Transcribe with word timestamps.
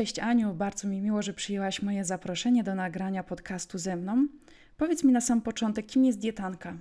Cześć 0.00 0.18
Aniu, 0.18 0.54
bardzo 0.54 0.88
mi 0.88 1.00
miło, 1.00 1.22
że 1.22 1.32
przyjęłaś 1.32 1.82
moje 1.82 2.04
zaproszenie 2.04 2.64
do 2.64 2.74
nagrania 2.74 3.24
podcastu 3.24 3.78
ze 3.78 3.96
mną. 3.96 4.26
Powiedz 4.76 5.04
mi 5.04 5.12
na 5.12 5.20
sam 5.20 5.42
początek, 5.42 5.86
kim 5.86 6.04
jest 6.04 6.18
dietanka? 6.18 6.76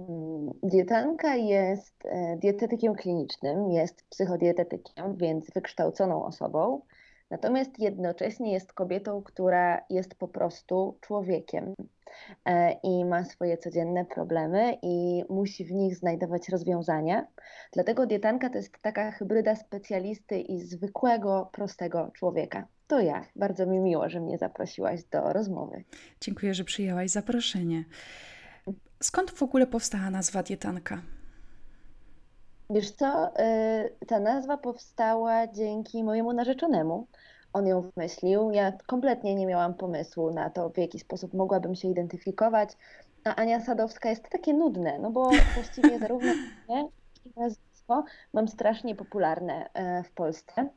Mm, 0.00 0.50
dietanka 0.62 1.36
jest 1.36 1.94
e, 2.04 2.36
dietetykiem 2.36 2.94
klinicznym, 2.94 3.70
jest 3.70 4.04
psychodietetykiem, 4.10 5.16
więc 5.16 5.50
wykształconą 5.50 6.24
osobą. 6.24 6.80
Natomiast 7.34 7.78
jednocześnie 7.78 8.52
jest 8.52 8.72
kobietą, 8.72 9.22
która 9.22 9.80
jest 9.90 10.14
po 10.14 10.28
prostu 10.28 10.98
człowiekiem 11.00 11.74
e, 12.44 12.72
i 12.72 13.04
ma 13.04 13.24
swoje 13.24 13.58
codzienne 13.58 14.04
problemy 14.04 14.78
i 14.82 15.24
musi 15.28 15.64
w 15.64 15.72
nich 15.72 15.96
znajdować 15.96 16.48
rozwiązania. 16.48 17.26
Dlatego 17.72 18.06
dietanka 18.06 18.50
to 18.50 18.56
jest 18.56 18.72
taka 18.82 19.10
hybryda 19.10 19.56
specjalisty 19.56 20.40
i 20.40 20.60
zwykłego, 20.60 21.50
prostego 21.52 22.10
człowieka. 22.14 22.66
To 22.86 23.00
ja. 23.00 23.24
Bardzo 23.36 23.66
mi 23.66 23.78
miło, 23.78 24.08
że 24.08 24.20
mnie 24.20 24.38
zaprosiłaś 24.38 25.04
do 25.04 25.32
rozmowy. 25.32 25.84
Dziękuję, 26.20 26.54
że 26.54 26.64
przyjęłaś 26.64 27.10
zaproszenie. 27.10 27.84
Skąd 29.02 29.30
w 29.30 29.42
ogóle 29.42 29.66
powstała 29.66 30.10
nazwa 30.10 30.42
dietanka? 30.42 31.02
Wiesz 32.70 32.90
co, 32.90 33.28
y, 33.28 34.06
ta 34.06 34.20
nazwa 34.20 34.56
powstała 34.56 35.46
dzięki 35.46 36.04
mojemu 36.04 36.32
narzeczonemu. 36.32 37.06
On 37.52 37.66
ją 37.66 37.80
wymyślił. 37.80 38.50
Ja 38.50 38.72
kompletnie 38.86 39.34
nie 39.34 39.46
miałam 39.46 39.74
pomysłu 39.74 40.30
na 40.30 40.50
to, 40.50 40.70
w 40.70 40.78
jaki 40.78 40.98
sposób 40.98 41.34
mogłabym 41.34 41.74
się 41.74 41.88
identyfikować. 41.88 42.70
A 43.24 43.34
Ania 43.34 43.60
Sadowska 43.60 44.10
jest 44.10 44.28
takie 44.28 44.54
nudne, 44.54 44.98
no 44.98 45.10
bo 45.10 45.30
właściwie 45.54 45.98
zarówno 45.98 46.32
mnie, 46.34 46.78
jak 46.78 47.26
i 47.26 47.40
nazwisko 47.40 48.04
mam 48.32 48.48
strasznie 48.48 48.94
popularne 48.94 49.70
e, 49.74 50.02
w 50.02 50.10
Polsce. 50.10 50.68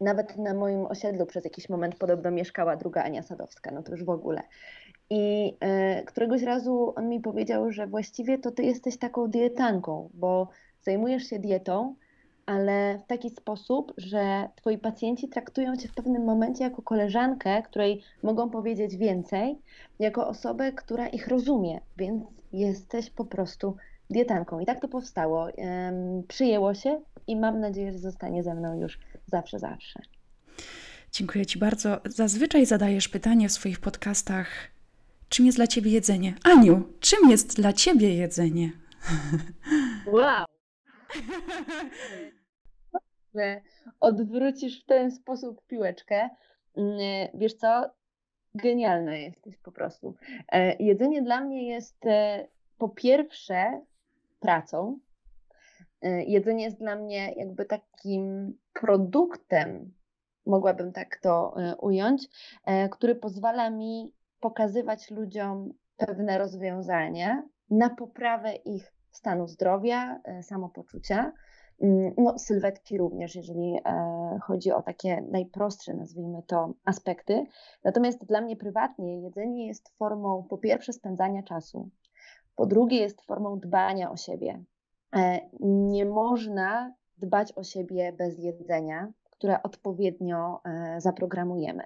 Nawet 0.00 0.36
na 0.36 0.54
moim 0.54 0.86
osiedlu 0.86 1.26
przez 1.26 1.44
jakiś 1.44 1.68
moment 1.68 1.96
podobno 1.96 2.30
mieszkała 2.30 2.76
druga 2.76 3.02
Ania 3.02 3.22
Sadowska, 3.22 3.70
no 3.70 3.82
to 3.82 3.92
już 3.92 4.04
w 4.04 4.10
ogóle. 4.10 4.42
I 5.14 5.54
e, 5.60 6.02
któregoś 6.02 6.42
razu 6.42 6.92
on 6.96 7.08
mi 7.08 7.20
powiedział, 7.20 7.72
że 7.72 7.86
właściwie 7.86 8.38
to 8.38 8.50
ty 8.50 8.62
jesteś 8.62 8.98
taką 8.98 9.28
dietanką, 9.28 10.10
bo 10.14 10.48
zajmujesz 10.82 11.24
się 11.24 11.38
dietą, 11.38 11.94
ale 12.46 12.98
w 12.98 13.06
taki 13.06 13.30
sposób, 13.30 13.92
że 13.96 14.48
twoi 14.56 14.78
pacjenci 14.78 15.28
traktują 15.28 15.76
cię 15.76 15.88
w 15.88 15.94
pewnym 15.94 16.24
momencie 16.24 16.64
jako 16.64 16.82
koleżankę, 16.82 17.62
której 17.62 18.02
mogą 18.22 18.50
powiedzieć 18.50 18.96
więcej, 18.96 19.58
jako 19.98 20.28
osobę, 20.28 20.72
która 20.72 21.08
ich 21.08 21.28
rozumie, 21.28 21.80
więc 21.96 22.24
jesteś 22.52 23.10
po 23.10 23.24
prostu 23.24 23.76
dietanką. 24.10 24.60
I 24.60 24.66
tak 24.66 24.80
to 24.80 24.88
powstało. 24.88 25.48
Przyjęło 26.28 26.74
się 26.74 27.00
i 27.26 27.36
mam 27.36 27.60
nadzieję, 27.60 27.92
że 27.92 27.98
zostanie 27.98 28.42
ze 28.42 28.54
mną 28.54 28.80
już 28.80 28.98
zawsze, 29.26 29.58
zawsze. 29.58 30.00
Dziękuję 31.12 31.46
Ci 31.46 31.58
bardzo. 31.58 32.00
Zazwyczaj 32.04 32.66
zadajesz 32.66 33.08
pytanie 33.08 33.48
w 33.48 33.52
swoich 33.52 33.80
podcastach, 33.80 34.71
czym 35.32 35.46
jest 35.46 35.58
dla 35.58 35.66
Ciebie 35.66 35.90
jedzenie? 35.90 36.34
Aniu, 36.44 36.82
czym 37.00 37.30
jest 37.30 37.56
dla 37.56 37.72
Ciebie 37.72 38.14
jedzenie? 38.14 38.72
Wow! 40.06 40.46
że 43.34 43.60
odwrócisz 44.00 44.82
w 44.82 44.86
ten 44.86 45.10
sposób 45.10 45.66
piłeczkę. 45.66 46.30
Mm, 46.76 46.98
wiesz 47.34 47.54
co? 47.54 47.90
Genialna 48.54 49.16
jesteś 49.16 49.56
po 49.56 49.72
prostu. 49.72 50.14
E, 50.48 50.76
jedzenie 50.76 51.22
dla 51.22 51.40
mnie 51.40 51.68
jest 51.68 52.06
e, 52.06 52.48
po 52.78 52.88
pierwsze 52.88 53.80
pracą. 54.40 54.98
E, 56.02 56.24
jedzenie 56.24 56.64
jest 56.64 56.78
dla 56.78 56.96
mnie 56.96 57.34
jakby 57.36 57.64
takim 57.64 58.54
produktem, 58.80 59.92
mogłabym 60.46 60.92
tak 60.92 61.20
to 61.22 61.54
ująć, 61.78 62.28
który 62.90 63.14
pozwala 63.14 63.70
mi 63.70 64.12
pokazywać 64.42 65.10
ludziom 65.10 65.72
pewne 65.96 66.38
rozwiązania 66.38 67.42
na 67.70 67.90
poprawę 67.90 68.54
ich 68.54 68.92
stanu 69.10 69.46
zdrowia, 69.46 70.20
samopoczucia 70.42 71.32
Mm, 71.82 72.14
no, 72.18 72.38
sylwetki 72.38 72.98
również, 72.98 73.34
jeżeli 73.34 73.74
e, 73.84 74.38
chodzi 74.42 74.72
o 74.72 74.82
takie 74.82 75.22
najprostsze, 75.30 75.94
nazwijmy 75.94 76.42
to, 76.46 76.74
aspekty. 76.84 77.44
Natomiast 77.84 78.26
dla 78.26 78.40
mnie 78.40 78.56
prywatnie 78.56 79.20
jedzenie 79.22 79.66
jest 79.66 79.88
formą 79.98 80.46
po 80.50 80.58
pierwsze 80.58 80.92
spędzania 80.92 81.42
czasu, 81.42 81.90
po 82.56 82.66
drugie 82.66 83.00
jest 83.00 83.22
formą 83.22 83.58
dbania 83.58 84.10
o 84.10 84.16
siebie. 84.16 84.64
E, 85.16 85.40
nie 85.60 86.04
można 86.04 86.94
dbać 87.18 87.52
o 87.52 87.64
siebie 87.64 88.12
bez 88.12 88.38
jedzenia, 88.38 89.12
które 89.42 89.62
odpowiednio 89.62 90.60
e, 90.64 91.00
zaprogramujemy. 91.00 91.82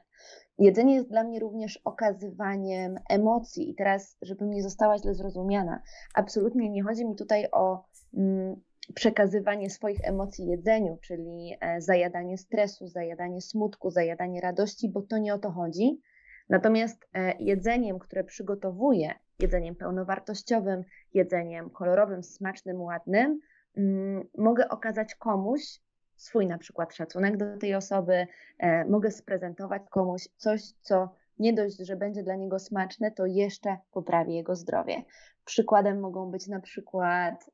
Jedzenie 0.59 0.95
jest 0.95 1.09
dla 1.09 1.25
mnie 1.25 1.41
również 1.41 1.81
okazywaniem 1.85 2.99
emocji. 3.09 3.71
I 3.71 3.75
teraz, 3.75 4.17
żebym 4.23 4.51
nie 4.51 4.63
została 4.63 4.99
źle 4.99 5.15
zrozumiana, 5.15 5.83
absolutnie 6.15 6.71
nie 6.71 6.83
chodzi 6.83 7.07
mi 7.07 7.17
tutaj 7.17 7.47
o 7.53 7.85
mm, 8.15 8.61
przekazywanie 8.95 9.71
swoich 9.71 10.09
emocji 10.09 10.47
jedzeniu, 10.47 10.99
czyli 11.03 11.57
e, 11.61 11.81
zajadanie 11.81 12.39
stresu, 12.39 12.89
zajadanie 12.89 13.41
smutku, 13.41 13.91
zajadanie 13.91 14.41
radości, 14.41 14.89
bo 14.89 15.03
to 15.03 15.19
nie 15.19 15.35
o 15.35 15.39
to 15.39 15.51
chodzi. 15.51 16.01
Natomiast 16.49 17.09
e, 17.15 17.35
jedzeniem, 17.39 17.99
które 17.99 18.25
przygotowuję, 18.25 19.15
jedzeniem 19.39 19.77
pełnowartościowym, 19.77 20.85
jedzeniem 21.15 21.71
kolorowym, 21.71 22.23
smacznym, 22.23 22.81
ładnym, 22.83 23.41
mm, 23.77 24.25
mogę 24.39 24.69
okazać 24.69 25.15
komuś 25.15 25.86
swój 26.17 26.47
na 26.47 26.59
przykład 26.59 26.95
szacunek 26.95 27.37
do 27.37 27.57
tej 27.57 27.75
osoby, 27.75 28.27
e, 28.59 28.85
mogę 28.85 29.11
sprezentować 29.11 29.83
komuś 29.91 30.29
coś, 30.37 30.63
co 30.83 31.09
nie 31.39 31.53
dość, 31.53 31.77
że 31.77 31.97
będzie 31.97 32.23
dla 32.23 32.37
niego 32.37 32.59
smaczne, 32.59 33.11
to 33.11 33.27
jeszcze 33.27 33.77
poprawi 33.93 34.35
jego 34.35 34.57
zdrowie. 34.57 35.03
Przykładem 35.45 36.01
mogą 36.01 36.31
być 36.31 36.49
na 36.49 36.61
przykład 36.61 37.51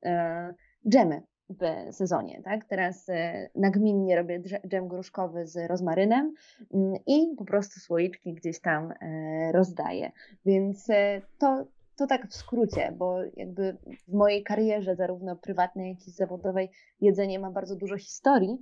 dżemy 0.88 1.22
w 1.50 1.94
sezonie. 1.94 2.40
Tak? 2.44 2.64
Teraz 2.64 3.08
e, 3.08 3.48
nagminnie 3.54 4.16
robię 4.16 4.42
dżem 4.68 4.88
gruszkowy 4.88 5.46
z 5.46 5.68
rozmarynem 5.68 6.34
mm, 6.74 6.94
i 7.06 7.34
po 7.38 7.44
prostu 7.44 7.80
słoiczki 7.80 8.34
gdzieś 8.34 8.60
tam 8.60 8.92
e, 8.92 9.52
rozdaję. 9.52 10.12
Więc 10.46 10.90
e, 10.90 11.22
to, 11.38 11.64
to 12.02 12.06
tak 12.06 12.28
w 12.28 12.34
skrócie, 12.34 12.94
bo 12.98 13.18
jakby 13.36 13.76
w 14.08 14.12
mojej 14.12 14.42
karierze, 14.42 14.96
zarówno 14.96 15.36
prywatnej, 15.36 15.90
jak 15.90 16.08
i 16.08 16.10
zawodowej, 16.10 16.70
jedzenie 17.00 17.38
ma 17.38 17.50
bardzo 17.50 17.76
dużo 17.76 17.98
historii, 17.98 18.58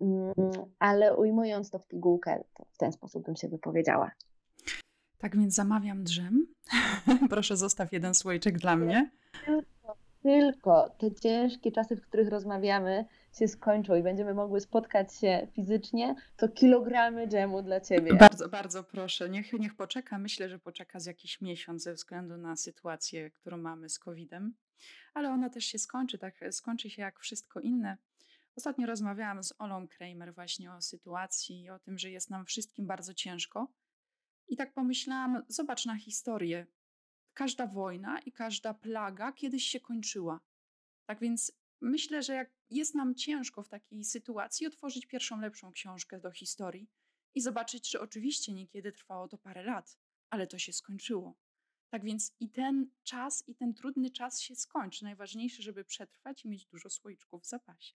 mm, 0.00 0.32
ale 0.78 1.16
ujmując 1.16 1.70
to 1.70 1.78
w 1.78 1.86
pigułkę, 1.86 2.44
to 2.56 2.64
w 2.72 2.78
ten 2.78 2.92
sposób 2.92 3.26
bym 3.26 3.36
się 3.36 3.48
wypowiedziała. 3.48 4.10
Tak 5.18 5.36
więc 5.36 5.54
zamawiam 5.54 6.04
drzem. 6.04 6.46
Proszę, 7.30 7.56
zostaw 7.56 7.92
jeden 7.92 8.14
słoiczek 8.14 8.58
dla 8.58 8.76
mnie 8.76 9.10
tylko 10.24 10.90
te 10.98 11.14
ciężkie 11.14 11.72
czasy, 11.72 11.96
w 11.96 12.00
których 12.00 12.28
rozmawiamy, 12.28 13.04
się 13.38 13.48
skończą 13.48 13.94
i 13.94 14.02
będziemy 14.02 14.34
mogły 14.34 14.60
spotkać 14.60 15.14
się 15.14 15.48
fizycznie, 15.52 16.14
to 16.36 16.48
kilogramy 16.48 17.28
dżemu 17.28 17.62
dla 17.62 17.80
ciebie. 17.80 18.14
Bardzo, 18.14 18.48
bardzo 18.48 18.84
proszę. 18.84 19.30
Niech, 19.30 19.52
niech 19.52 19.76
poczeka. 19.76 20.18
Myślę, 20.18 20.48
że 20.48 20.58
poczeka 20.58 21.00
z 21.00 21.06
jakiś 21.06 21.40
miesiąc 21.40 21.82
ze 21.82 21.94
względu 21.94 22.36
na 22.36 22.56
sytuację, 22.56 23.30
którą 23.30 23.56
mamy 23.56 23.88
z 23.88 23.98
COVID-em. 23.98 24.54
Ale 25.14 25.30
ona 25.30 25.50
też 25.50 25.64
się 25.64 25.78
skończy, 25.78 26.18
tak 26.18 26.34
skończy 26.50 26.90
się 26.90 27.02
jak 27.02 27.20
wszystko 27.20 27.60
inne. 27.60 27.96
Ostatnio 28.56 28.86
rozmawiałam 28.86 29.42
z 29.42 29.54
Olą 29.58 29.88
Kramer 29.88 30.34
właśnie 30.34 30.72
o 30.72 30.80
sytuacji, 30.80 31.70
o 31.70 31.78
tym, 31.78 31.98
że 31.98 32.10
jest 32.10 32.30
nam 32.30 32.44
wszystkim 32.44 32.86
bardzo 32.86 33.14
ciężko. 33.14 33.68
I 34.48 34.56
tak 34.56 34.72
pomyślałam, 34.72 35.42
zobacz 35.48 35.86
na 35.86 35.96
historię 35.96 36.66
każda 37.34 37.66
wojna 37.66 38.20
i 38.20 38.32
każda 38.32 38.74
plaga 38.74 39.32
kiedyś 39.32 39.64
się 39.64 39.80
kończyła. 39.80 40.40
Tak 41.06 41.20
więc 41.20 41.52
myślę, 41.80 42.22
że 42.22 42.34
jak 42.34 42.50
jest 42.70 42.94
nam 42.94 43.14
ciężko 43.14 43.62
w 43.62 43.68
takiej 43.68 44.04
sytuacji, 44.04 44.66
otworzyć 44.66 45.06
pierwszą 45.06 45.40
lepszą 45.40 45.72
książkę 45.72 46.20
do 46.20 46.30
historii 46.30 46.90
i 47.34 47.40
zobaczyć, 47.40 47.90
że 47.90 48.00
oczywiście 48.00 48.52
niekiedy 48.52 48.92
trwało 48.92 49.28
to 49.28 49.38
parę 49.38 49.62
lat, 49.62 49.98
ale 50.30 50.46
to 50.46 50.58
się 50.58 50.72
skończyło. 50.72 51.34
Tak 51.90 52.04
więc 52.04 52.32
i 52.40 52.50
ten 52.50 52.90
czas, 53.02 53.44
i 53.46 53.54
ten 53.54 53.74
trudny 53.74 54.10
czas 54.10 54.40
się 54.40 54.54
skończy. 54.54 55.04
Najważniejsze, 55.04 55.62
żeby 55.62 55.84
przetrwać 55.84 56.44
i 56.44 56.48
mieć 56.48 56.66
dużo 56.66 56.90
słoiczków 56.90 57.42
w 57.42 57.46
zapasie. 57.46 57.94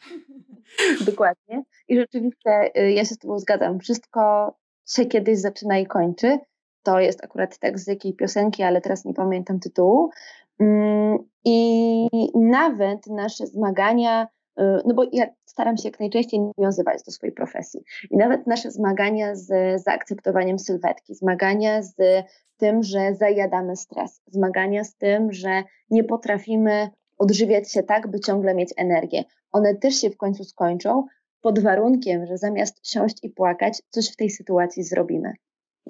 Dokładnie. 1.06 1.62
I 1.88 1.96
rzeczywiście 1.96 2.70
y, 2.76 2.92
ja 2.92 3.04
się 3.04 3.14
z 3.14 3.18
Tobą 3.18 3.38
zgadzam. 3.38 3.80
Wszystko 3.80 4.54
się 4.86 5.06
kiedyś 5.06 5.38
zaczyna 5.38 5.78
i 5.78 5.86
kończy 5.86 6.38
to 6.82 7.00
jest 7.00 7.24
akurat 7.24 7.58
tekst 7.58 7.84
z 7.84 7.88
jakiej 7.88 8.14
piosenki, 8.14 8.62
ale 8.62 8.80
teraz 8.80 9.04
nie 9.04 9.14
pamiętam 9.14 9.60
tytułu. 9.60 10.10
Mm, 10.60 11.18
I 11.44 12.08
nawet 12.34 13.06
nasze 13.06 13.46
zmagania, 13.46 14.28
y, 14.60 14.62
no 14.86 14.94
bo 14.94 15.02
ja 15.12 15.26
staram 15.44 15.76
się 15.76 15.88
jak 15.88 16.00
najczęściej 16.00 16.40
nawiązywać 16.40 17.02
do 17.02 17.12
swojej 17.12 17.34
profesji. 17.34 17.80
I 18.10 18.16
nawet 18.16 18.46
nasze 18.46 18.70
zmagania 18.70 19.34
z 19.34 19.82
zaakceptowaniem 19.82 20.58
sylwetki, 20.58 21.14
zmagania 21.14 21.82
z 21.82 21.94
tym, 22.56 22.82
że 22.82 23.14
zajadamy 23.14 23.76
stres, 23.76 24.22
zmagania 24.26 24.84
z 24.84 24.96
tym, 24.96 25.32
że 25.32 25.62
nie 25.90 26.04
potrafimy 26.04 26.90
odżywiać 27.18 27.72
się 27.72 27.82
tak, 27.82 28.10
by 28.10 28.20
ciągle 28.20 28.54
mieć 28.54 28.74
energię. 28.76 29.24
One 29.52 29.74
też 29.74 29.94
się 29.94 30.10
w 30.10 30.16
końcu 30.16 30.44
skończą, 30.44 31.06
pod 31.40 31.58
warunkiem, 31.58 32.26
że 32.26 32.38
zamiast 32.38 32.86
siąść 32.86 33.24
i 33.24 33.30
płakać, 33.30 33.82
coś 33.90 34.12
w 34.12 34.16
tej 34.16 34.30
sytuacji 34.30 34.82
zrobimy. 34.82 35.32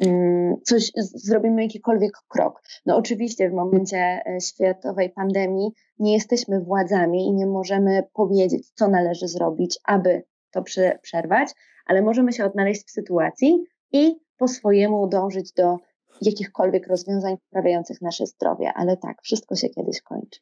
Mm, 0.00 0.56
coś 0.64 0.92
zrobimy, 0.94 1.62
jakikolwiek 1.62 2.12
krok. 2.28 2.62
No 2.86 2.96
oczywiście 2.96 3.50
w 3.50 3.52
momencie 3.52 3.98
e, 3.98 4.40
światowej 4.40 5.10
pandemii 5.10 5.70
nie 5.98 6.14
jesteśmy 6.14 6.60
władzami 6.60 7.26
i 7.26 7.32
nie 7.32 7.46
możemy 7.46 8.02
powiedzieć, 8.12 8.70
co 8.74 8.88
należy 8.88 9.28
zrobić, 9.28 9.78
aby 9.84 10.22
to 10.50 10.62
przerwać, 11.02 11.50
ale 11.86 12.02
możemy 12.02 12.32
się 12.32 12.44
odnaleźć 12.44 12.86
w 12.86 12.90
sytuacji 12.90 13.64
i 13.92 14.16
po 14.38 14.48
swojemu 14.48 15.08
dążyć 15.08 15.52
do 15.52 15.76
jakichkolwiek 16.22 16.86
rozwiązań 16.86 17.36
poprawiających 17.38 18.02
nasze 18.02 18.26
zdrowie, 18.26 18.72
ale 18.74 18.96
tak, 18.96 19.22
wszystko 19.22 19.56
się 19.56 19.68
kiedyś 19.68 20.02
kończy. 20.02 20.40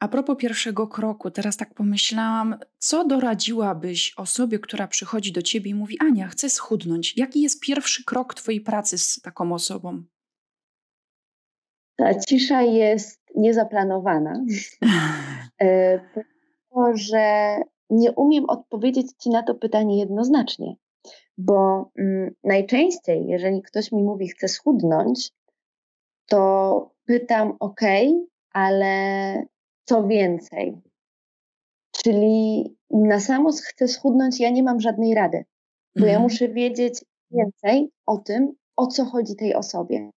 A 0.00 0.08
propos 0.08 0.36
pierwszego 0.38 0.88
kroku, 0.88 1.30
teraz 1.30 1.56
tak 1.56 1.74
pomyślałam, 1.74 2.56
co 2.78 3.04
doradziłabyś 3.04 4.14
osobie, 4.16 4.58
która 4.58 4.88
przychodzi 4.88 5.32
do 5.32 5.42
ciebie 5.42 5.70
i 5.70 5.74
mówi: 5.74 5.96
Ania, 6.00 6.28
chcę 6.28 6.50
schudnąć. 6.50 7.16
Jaki 7.16 7.40
jest 7.40 7.60
pierwszy 7.60 8.04
krok 8.04 8.34
Twojej 8.34 8.60
pracy 8.60 8.98
z 8.98 9.20
taką 9.20 9.52
osobą? 9.52 10.02
Ta 11.96 12.14
cisza 12.14 12.62
jest 12.62 13.20
niezaplanowana, 13.36 14.40
dlatego 16.76 16.96
że 16.96 17.56
nie 17.90 18.12
umiem 18.12 18.44
odpowiedzieć 18.44 19.06
Ci 19.18 19.30
na 19.30 19.42
to 19.42 19.54
pytanie 19.54 19.98
jednoznacznie, 19.98 20.76
bo 21.38 21.90
mm, 21.98 22.34
najczęściej, 22.44 23.26
jeżeli 23.26 23.62
ktoś 23.62 23.92
mi 23.92 24.02
mówi, 24.02 24.28
chcę 24.28 24.48
schudnąć, 24.48 25.32
to 26.26 26.90
pytam, 27.06 27.56
ok, 27.60 27.80
ale 28.52 29.42
co 29.84 30.06
więcej. 30.06 30.80
Czyli 31.92 32.64
na 32.90 33.20
samo 33.20 33.50
chcę 33.52 33.88
schudnąć, 33.88 34.40
ja 34.40 34.50
nie 34.50 34.62
mam 34.62 34.80
żadnej 34.80 35.14
rady, 35.14 35.44
bo 35.96 36.04
mhm. 36.04 36.12
ja 36.12 36.18
muszę 36.18 36.48
wiedzieć 36.48 37.04
więcej 37.30 37.90
o 38.06 38.18
tym, 38.18 38.52
o 38.76 38.86
co 38.86 39.04
chodzi 39.04 39.36
tej 39.36 39.54
osobie. 39.54 40.10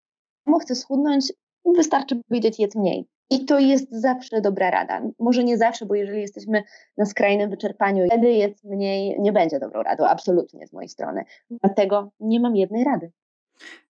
Samo 0.45 0.59
chcę 0.59 0.75
schudnąć, 0.75 1.33
wystarczy 1.65 2.15
powiedzieć 2.15 2.59
jedz 2.59 2.75
mniej. 2.75 3.07
I 3.29 3.45
to 3.45 3.59
jest 3.59 3.91
zawsze 3.91 4.41
dobra 4.41 4.71
rada. 4.71 5.01
Może 5.19 5.43
nie 5.43 5.57
zawsze, 5.57 5.85
bo 5.85 5.95
jeżeli 5.95 6.21
jesteśmy 6.21 6.63
na 6.97 7.05
skrajnym 7.05 7.49
wyczerpaniu, 7.49 8.05
wtedy 8.05 8.31
jedz 8.31 8.63
mniej 8.63 9.19
nie 9.19 9.31
będzie 9.31 9.59
dobrą 9.59 9.83
radą, 9.83 10.05
absolutnie 10.05 10.67
z 10.67 10.73
mojej 10.73 10.89
strony. 10.89 11.25
Dlatego 11.49 12.11
nie 12.19 12.39
mam 12.39 12.55
jednej 12.55 12.83
rady. 12.83 13.11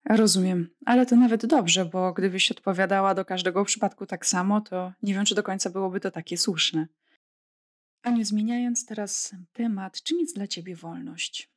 Rozumiem, 0.10 0.70
ale 0.86 1.06
to 1.06 1.16
nawet 1.16 1.46
dobrze, 1.46 1.86
bo 1.86 2.14
gdybyś 2.14 2.52
odpowiadała 2.52 3.16
do 3.16 3.26
każdego 3.26 3.66
przypadku 3.66 4.06
tak 4.06 4.26
samo, 4.26 4.62
to 4.62 4.92
nie 5.04 5.14
wiem, 5.14 5.26
czy 5.26 5.36
do 5.36 5.44
końca 5.44 5.70
byłoby 5.70 6.00
to 6.00 6.12
takie 6.12 6.38
słuszne. 6.38 6.88
Aniu, 8.04 8.24
zmieniając 8.24 8.86
teraz 8.86 9.36
temat, 9.54 10.04
czym 10.04 10.20
jest 10.20 10.36
dla 10.36 10.48
ciebie 10.48 10.76
wolność? 10.76 11.52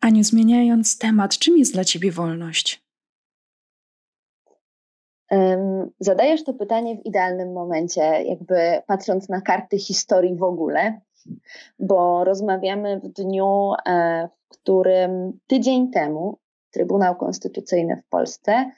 Aniu, 0.00 0.24
zmieniając 0.24 0.98
temat, 0.98 1.38
czym 1.38 1.58
jest 1.58 1.72
dla 1.72 1.84
ciebie 1.84 2.12
wolność? 2.12 2.82
Zadajesz 6.00 6.44
to 6.44 6.54
pytanie 6.54 6.96
w 6.96 7.06
idealnym 7.06 7.52
momencie, 7.52 8.00
jakby 8.02 8.82
patrząc 8.86 9.28
na 9.28 9.40
karty 9.40 9.78
historii 9.78 10.36
w 10.36 10.42
ogóle, 10.42 11.00
bo 11.78 12.24
rozmawiamy 12.24 13.00
w 13.00 13.08
dniu, 13.08 13.72
e, 13.86 14.28
w 14.28 14.48
którym 14.48 15.38
tydzień 15.46 15.90
temu 15.90 16.38
Trybunał 16.70 17.16
Konstytucyjny 17.16 18.02
w 18.06 18.08
Polsce 18.08 18.70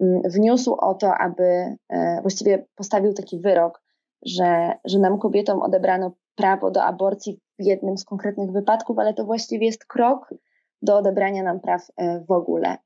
mm, 0.00 0.22
wniósł 0.22 0.74
o 0.74 0.94
to, 0.94 1.14
aby 1.14 1.76
e, 1.88 2.20
właściwie 2.22 2.66
postawił 2.74 3.12
taki 3.12 3.38
wyrok, 3.38 3.82
że, 4.22 4.72
że 4.84 4.98
nam 4.98 5.18
kobietom 5.18 5.62
odebrano 5.62 6.12
prawo 6.34 6.70
do 6.70 6.82
aborcji 6.82 7.40
w 7.58 7.64
jednym 7.64 7.98
z 7.98 8.04
konkretnych 8.04 8.52
wypadków, 8.52 8.98
ale 8.98 9.14
to 9.14 9.24
właściwie 9.24 9.66
jest 9.66 9.84
krok 9.84 10.34
do 10.82 10.96
odebrania 10.96 11.42
nam 11.42 11.60
praw 11.60 11.86
e, 11.96 12.20
w 12.20 12.30
ogóle. 12.30 12.76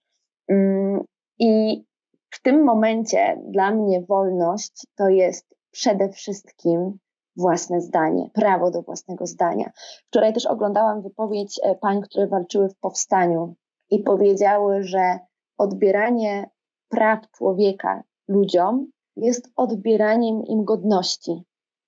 Mm, 0.49 1.05
I 1.39 1.85
tym 2.45 2.65
momencie 2.65 3.43
dla 3.49 3.71
mnie 3.71 4.03
wolność 4.09 4.87
to 4.97 5.09
jest 5.09 5.55
przede 5.71 6.09
wszystkim 6.09 6.99
własne 7.37 7.81
zdanie, 7.81 8.31
prawo 8.35 8.71
do 8.71 8.83
własnego 8.83 9.27
zdania. 9.27 9.71
Wczoraj 10.07 10.33
też 10.33 10.47
oglądałam 10.47 11.03
wypowiedź 11.03 11.61
e, 11.63 11.75
pań, 11.75 12.01
które 12.03 12.27
walczyły 12.27 12.69
w 12.69 12.79
powstaniu 12.79 13.55
i 13.91 13.99
powiedziały, 13.99 14.83
że 14.83 15.19
odbieranie 15.59 16.51
praw 16.89 17.31
człowieka 17.31 18.03
ludziom 18.29 18.87
jest 19.17 19.49
odbieraniem 19.57 20.43
im 20.43 20.65
godności, 20.65 21.43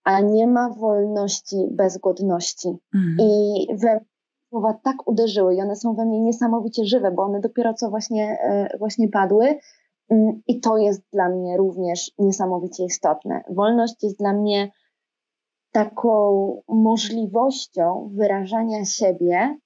a 0.05 0.21
nie 0.21 0.47
ma 0.47 0.71
wolności 0.71 1.69
bez 1.71 1.99
godności. 1.99 2.69
Mhm. 2.95 3.17
I 3.21 3.67
we 3.77 4.01
słowa 4.49 4.75
tak 4.83 4.97
uderzyły 5.07 5.55
i 5.55 5.61
one 5.61 5.77
są 5.77 5.95
we 5.95 6.05
mnie 6.05 6.21
niesamowicie 6.21 6.85
żywe, 6.85 7.11
bo 7.11 7.23
one 7.23 7.41
dopiero 7.41 7.75
co 7.75 7.91
właśnie, 7.91 8.39
e, 8.41 8.79
właśnie 8.79 9.09
padły. 9.09 9.59
Mm, 10.11 10.43
I 10.47 10.61
to 10.61 10.77
jest 10.77 11.03
dla 11.13 11.29
mnie 11.29 11.57
również 11.57 12.13
niesamowicie 12.19 12.85
istotne. 12.85 13.43
Wolność 13.51 14.03
jest 14.03 14.19
dla 14.19 14.33
mnie 14.33 14.71
taką 15.73 16.63
możliwością 16.69 18.11
wyrażania 18.15 18.85
siebie 18.85 19.59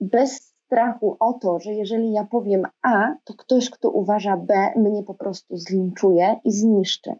bez 0.00 0.54
strachu 0.68 1.16
o 1.20 1.32
to, 1.32 1.58
że 1.58 1.74
jeżeli 1.74 2.12
ja 2.12 2.24
powiem 2.24 2.62
A, 2.82 3.14
to 3.24 3.34
ktoś, 3.34 3.70
kto 3.70 3.90
uważa 3.90 4.36
B, 4.36 4.54
mnie 4.76 5.02
po 5.02 5.14
prostu 5.14 5.56
zlinczuje 5.56 6.40
i 6.44 6.52
zniszczy. 6.52 7.12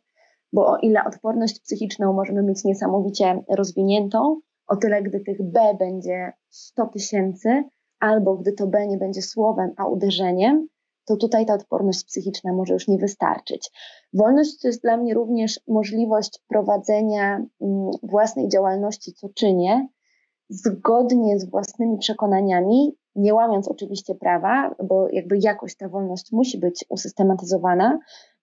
Bo 0.53 0.67
o 0.67 0.77
ile 0.77 1.05
odporność 1.05 1.61
psychiczną 1.61 2.13
możemy 2.13 2.43
mieć 2.43 2.65
niesamowicie 2.65 3.43
rozwiniętą, 3.49 4.41
o 4.67 4.77
tyle 4.77 5.03
gdy 5.03 5.21
tych 5.21 5.43
B 5.43 5.75
będzie 5.79 6.33
100 6.51 6.87
tysięcy, 6.87 7.65
albo 8.01 8.37
gdy 8.37 8.53
to 8.53 8.67
B 8.67 8.87
nie 8.87 8.99
będzie 8.99 9.23
słowem, 9.23 9.73
a 9.77 9.87
uderzeniem, 9.87 10.69
to 11.09 11.17
tutaj 11.17 11.47
ta 11.47 11.55
odporność 11.55 12.05
psychiczna 12.05 12.53
może 12.53 12.75
już 12.75 12.89
nie 12.89 12.99
wystarczyć. 12.99 13.71
Wolność 14.15 14.61
to 14.61 14.69
jest 14.69 14.83
dla 14.83 14.97
mnie 14.97 15.15
również 15.15 15.61
możliwość 15.69 16.41
prowadzenia 16.49 17.37
mm, 17.37 17.91
własnej 18.03 18.49
działalności, 18.49 19.13
co 19.13 19.29
czynię, 19.29 19.89
zgodnie 20.49 21.39
z 21.39 21.51
własnymi 21.51 21.99
przekonaniami, 21.99 22.97
nie 23.17 23.35
łamiąc 23.35 23.69
oczywiście 23.69 24.15
prawa, 24.15 24.75
bo 24.85 25.09
jakby 25.13 25.39
jakoś 25.41 25.77
ta 25.77 25.89
wolność 25.89 26.33
musi 26.33 26.59
być 26.59 26.85
usystematyzowana, 26.89 27.99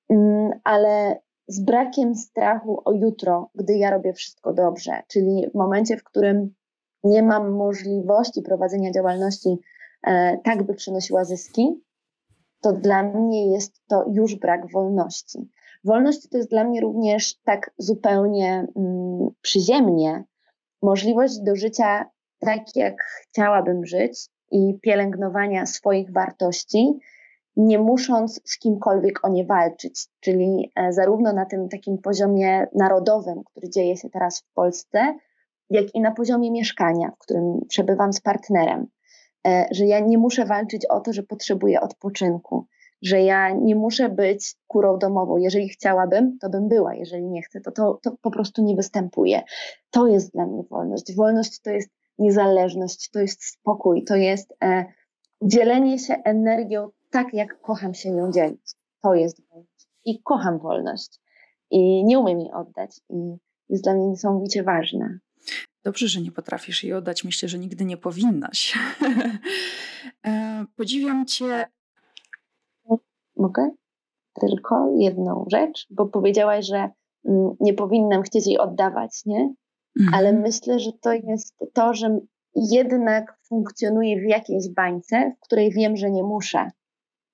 mm, 0.10 0.52
ale 0.64 1.20
z 1.48 1.60
brakiem 1.64 2.16
strachu 2.16 2.82
o 2.86 2.92
jutro, 2.92 3.50
gdy 3.56 3.78
ja 3.78 3.90
robię 3.90 4.14
wszystko 4.14 4.54
dobrze, 4.54 4.92
czyli 5.08 5.48
w 5.52 5.56
momencie, 5.56 5.98
w 5.98 6.04
którym 6.04 6.54
nie 7.04 7.24
mam 7.24 7.52
możliwości 7.52 8.42
prowadzenia 8.42 8.92
działalności 8.92 9.58
e, 10.08 10.38
tak, 10.44 10.64
by 10.64 10.74
przynosiła 10.74 11.26
zyski, 11.26 11.85
to 12.66 12.74
dla 12.74 13.04
mnie 13.04 13.52
jest 13.52 13.82
to 13.88 14.06
już 14.12 14.36
brak 14.36 14.72
wolności. 14.72 15.50
Wolność 15.84 16.30
to 16.30 16.38
jest 16.38 16.50
dla 16.50 16.64
mnie 16.64 16.82
również 16.82 17.36
tak 17.44 17.72
zupełnie 17.78 18.68
mm, 18.76 19.30
przyziemnie 19.42 20.24
możliwość 20.82 21.40
do 21.40 21.56
życia 21.56 22.06
tak, 22.40 22.76
jak 22.76 22.96
chciałabym 23.04 23.86
żyć 23.86 24.28
i 24.52 24.80
pielęgnowania 24.82 25.66
swoich 25.66 26.12
wartości, 26.12 27.00
nie 27.56 27.80
musząc 27.80 28.42
z 28.46 28.60
kimkolwiek 28.60 29.26
o 29.26 29.30
nie 29.30 29.46
walczyć. 29.46 30.08
Czyli 30.20 30.72
e, 30.76 30.94
zarówno 30.94 31.34
na 31.34 31.46
tym 31.46 31.70
takim 31.70 31.98
poziomie 31.98 32.68
narodowym, 32.76 33.44
który 33.44 33.70
dzieje 33.70 33.98
się 33.98 34.10
teraz 34.10 34.40
w 34.40 34.54
Polsce, 34.54 35.16
jak 35.70 35.96
i 35.96 36.02
na 36.02 36.12
poziomie 36.12 36.52
mieszkania, 36.52 37.12
w 37.12 37.18
którym 37.18 37.66
przebywam 37.70 38.14
z 38.14 38.22
partnerem. 38.22 38.88
E, 39.46 39.68
że 39.72 39.86
ja 39.86 40.00
nie 40.00 40.18
muszę 40.18 40.46
walczyć 40.46 40.86
o 40.86 41.00
to, 41.00 41.14
że 41.14 41.24
potrzebuję 41.24 41.82
odpoczynku, 41.82 42.68
że 43.02 43.22
ja 43.22 43.50
nie 43.50 43.76
muszę 43.76 44.10
być 44.10 44.56
kurą 44.68 44.98
domową. 44.98 45.38
Jeżeli 45.38 45.70
chciałabym, 45.70 46.38
to 46.42 46.50
bym 46.50 46.68
była, 46.68 46.96
jeżeli 46.96 47.28
nie 47.28 47.42
chcę, 47.42 47.62
to, 47.62 47.72
to, 47.72 48.00
to 48.04 48.18
po 48.22 48.32
prostu 48.32 48.64
nie 48.64 48.76
występuje. 48.76 49.42
To 49.92 50.08
jest 50.08 50.34
dla 50.34 50.46
mnie 50.46 50.64
wolność. 50.64 51.16
Wolność 51.16 51.62
to 51.62 51.70
jest 51.70 51.90
niezależność, 52.20 53.10
to 53.12 53.20
jest 53.20 53.44
spokój, 53.44 54.04
to 54.04 54.16
jest 54.16 54.54
e, 54.64 54.86
dzielenie 55.42 56.00
się 56.00 56.14
energią 56.14 56.90
tak, 57.12 57.34
jak 57.34 57.62
kocham 57.62 57.94
się 57.94 58.12
nią 58.12 58.32
dzielić. 58.32 58.72
To 59.02 59.14
jest 59.14 59.50
wolność. 59.50 59.88
I 60.06 60.22
kocham 60.24 60.60
wolność. 60.60 61.20
I 61.72 62.06
nie 62.06 62.20
umiem 62.20 62.40
jej 62.40 62.52
oddać. 62.52 63.02
I 63.10 63.38
jest 63.70 63.84
dla 63.84 63.94
mnie 63.94 64.08
niesamowicie 64.08 64.64
ważna. 64.64 65.20
Dobrze, 65.86 66.08
że 66.08 66.22
nie 66.22 66.32
potrafisz 66.32 66.84
jej 66.84 66.94
oddać. 66.94 67.24
Myślę, 67.24 67.50
że 67.50 67.60
nigdy 67.60 67.86
nie 67.86 67.98
powinnaś. 67.98 68.74
E, 70.26 70.66
podziwiam 70.76 71.26
Cię. 71.26 71.66
Mogę? 73.38 73.70
Tylko 74.42 74.94
jedną 74.98 75.46
rzecz, 75.52 75.88
bo 75.90 76.06
powiedziałaś, 76.06 76.66
że 76.66 76.90
mm, 77.26 77.56
nie 77.60 77.74
powinnam 77.74 78.22
chcieć 78.22 78.48
jej 78.48 78.58
oddawać, 78.58 79.22
nie? 79.26 79.54
Mhm. 80.00 80.14
Ale 80.14 80.34
myślę, 80.34 80.80
że 80.80 80.92
to 81.02 81.14
jest 81.14 81.56
to, 81.74 81.94
że 81.94 82.20
jednak 82.56 83.38
funkcjonuję 83.50 84.22
w 84.22 84.30
jakiejś 84.30 84.70
bańce, 84.70 85.36
w 85.38 85.46
której 85.46 85.72
wiem, 85.72 85.98
że 85.98 86.12
nie 86.12 86.24
muszę, 86.24 86.72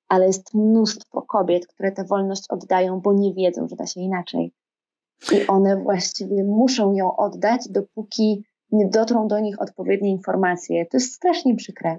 ale 0.07 0.27
jest 0.27 0.53
mnóstwo 0.53 1.21
kobiet, 1.21 1.67
które 1.67 1.91
tę 1.91 2.03
wolność 2.03 2.43
oddają, 2.49 2.99
bo 2.99 3.13
nie 3.13 3.33
wiedzą, 3.33 3.67
że 3.67 3.75
da 3.75 3.85
się 3.85 4.01
inaczej. 4.01 4.53
I 5.31 5.47
one 5.47 5.77
właściwie 5.77 6.43
muszą 6.43 6.93
ją 6.93 7.15
oddać, 7.15 7.61
dopóki 7.69 8.43
nie 8.71 8.89
dotrą 8.89 9.27
do 9.27 9.39
nich 9.39 9.61
odpowiednie 9.61 10.11
informacje. 10.11 10.85
To 10.85 10.97
jest 10.97 11.13
strasznie 11.13 11.55
przykre, 11.55 11.97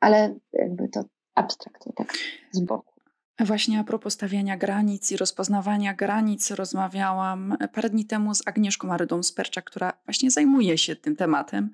ale 0.00 0.34
jakby 0.52 0.88
to 0.88 1.04
abstrakcja 1.34 1.92
tak 1.96 2.12
z 2.52 2.60
boku. 2.60 2.94
Właśnie 3.40 3.80
a 3.80 3.84
propos 3.84 4.14
stawiania 4.14 4.56
granic 4.56 5.12
i 5.12 5.16
rozpoznawania 5.16 5.94
granic, 5.94 6.50
rozmawiałam 6.50 7.56
parę 7.72 7.90
dni 7.90 8.04
temu 8.06 8.34
z 8.34 8.48
Agnieszką 8.48 8.92
Arydą 8.92 9.22
Spercza, 9.22 9.62
która 9.62 9.92
właśnie 10.06 10.30
zajmuje 10.30 10.78
się 10.78 10.96
tym 10.96 11.16
tematem. 11.16 11.70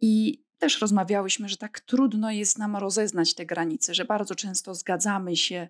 I 0.00 0.42
też 0.58 0.80
rozmawiałyśmy, 0.80 1.48
że 1.48 1.56
tak 1.56 1.80
trudno 1.80 2.30
jest 2.30 2.58
nam 2.58 2.76
rozeznać 2.76 3.34
te 3.34 3.46
granice, 3.46 3.94
że 3.94 4.04
bardzo 4.04 4.34
często 4.34 4.74
zgadzamy 4.74 5.36
się 5.36 5.68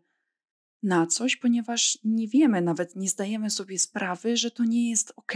na 0.82 1.06
coś, 1.06 1.36
ponieważ 1.36 1.98
nie 2.04 2.28
wiemy, 2.28 2.60
nawet 2.60 2.96
nie 2.96 3.08
zdajemy 3.08 3.50
sobie 3.50 3.78
sprawy, 3.78 4.36
że 4.36 4.50
to 4.50 4.64
nie 4.64 4.90
jest 4.90 5.12
ok. 5.16 5.32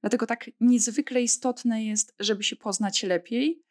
Dlatego 0.00 0.26
tak 0.26 0.50
niezwykle 0.60 1.22
istotne 1.22 1.84
jest, 1.84 2.14
żeby 2.18 2.42
się 2.42 2.56
poznać 2.56 3.02
lepiej, 3.02 3.62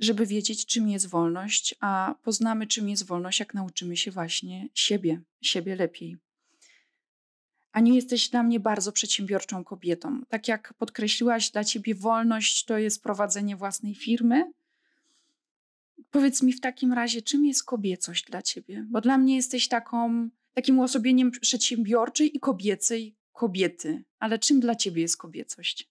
żeby 0.00 0.26
wiedzieć, 0.26 0.66
czym 0.66 0.88
jest 0.88 1.08
wolność, 1.08 1.74
a 1.80 2.14
poznamy, 2.22 2.66
czym 2.66 2.88
jest 2.88 3.06
wolność, 3.06 3.40
jak 3.40 3.54
nauczymy 3.54 3.96
się 3.96 4.10
właśnie 4.10 4.68
siebie, 4.74 5.22
siebie 5.42 5.76
lepiej. 5.76 6.16
Aniu, 7.72 7.94
jesteś 7.94 8.28
dla 8.28 8.42
mnie 8.42 8.60
bardzo 8.60 8.92
przedsiębiorczą 8.92 9.64
kobietą. 9.64 10.20
Tak 10.28 10.48
jak 10.48 10.74
podkreśliłaś, 10.74 11.50
dla 11.50 11.64
ciebie 11.64 11.94
wolność 11.94 12.64
to 12.64 12.78
jest 12.78 13.02
prowadzenie 13.02 13.56
własnej 13.56 13.94
firmy. 13.94 14.52
Powiedz 16.12 16.42
mi 16.42 16.52
w 16.52 16.60
takim 16.60 16.92
razie, 16.92 17.22
czym 17.22 17.44
jest 17.44 17.64
kobiecość 17.64 18.24
dla 18.24 18.42
ciebie? 18.42 18.86
Bo 18.90 19.00
dla 19.00 19.18
mnie 19.18 19.36
jesteś 19.36 19.68
taką, 19.68 20.28
takim 20.54 20.78
uosobieniem 20.78 21.30
przedsiębiorczej 21.30 22.36
i 22.36 22.40
kobiecej 22.40 23.16
kobiety. 23.32 24.04
Ale 24.18 24.38
czym 24.38 24.60
dla 24.60 24.74
ciebie 24.74 25.02
jest 25.02 25.16
kobiecość? 25.16 25.90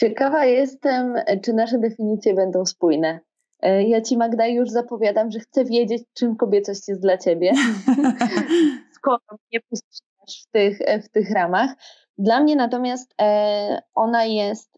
Ciekawa 0.00 0.44
jestem, 0.44 1.14
czy 1.44 1.52
nasze 1.52 1.78
definicje 1.78 2.34
będą 2.34 2.66
spójne. 2.66 3.20
E, 3.60 3.88
ja 3.88 4.00
ci, 4.00 4.16
Magda, 4.16 4.46
już 4.46 4.70
zapowiadam, 4.70 5.30
że 5.30 5.38
chcę 5.40 5.64
wiedzieć, 5.64 6.02
czym 6.14 6.36
kobiecość 6.36 6.88
jest 6.88 7.02
dla 7.02 7.18
ciebie. 7.18 7.52
Skoro 8.96 9.20
mnie 9.30 9.60
puszczasz 9.60 10.42
w 10.42 10.50
tych, 10.50 10.78
w 11.04 11.08
tych 11.08 11.30
ramach. 11.30 11.70
Dla 12.18 12.40
mnie 12.40 12.56
natomiast 12.56 13.14
e, 13.20 13.82
ona 13.94 14.24
jest 14.24 14.75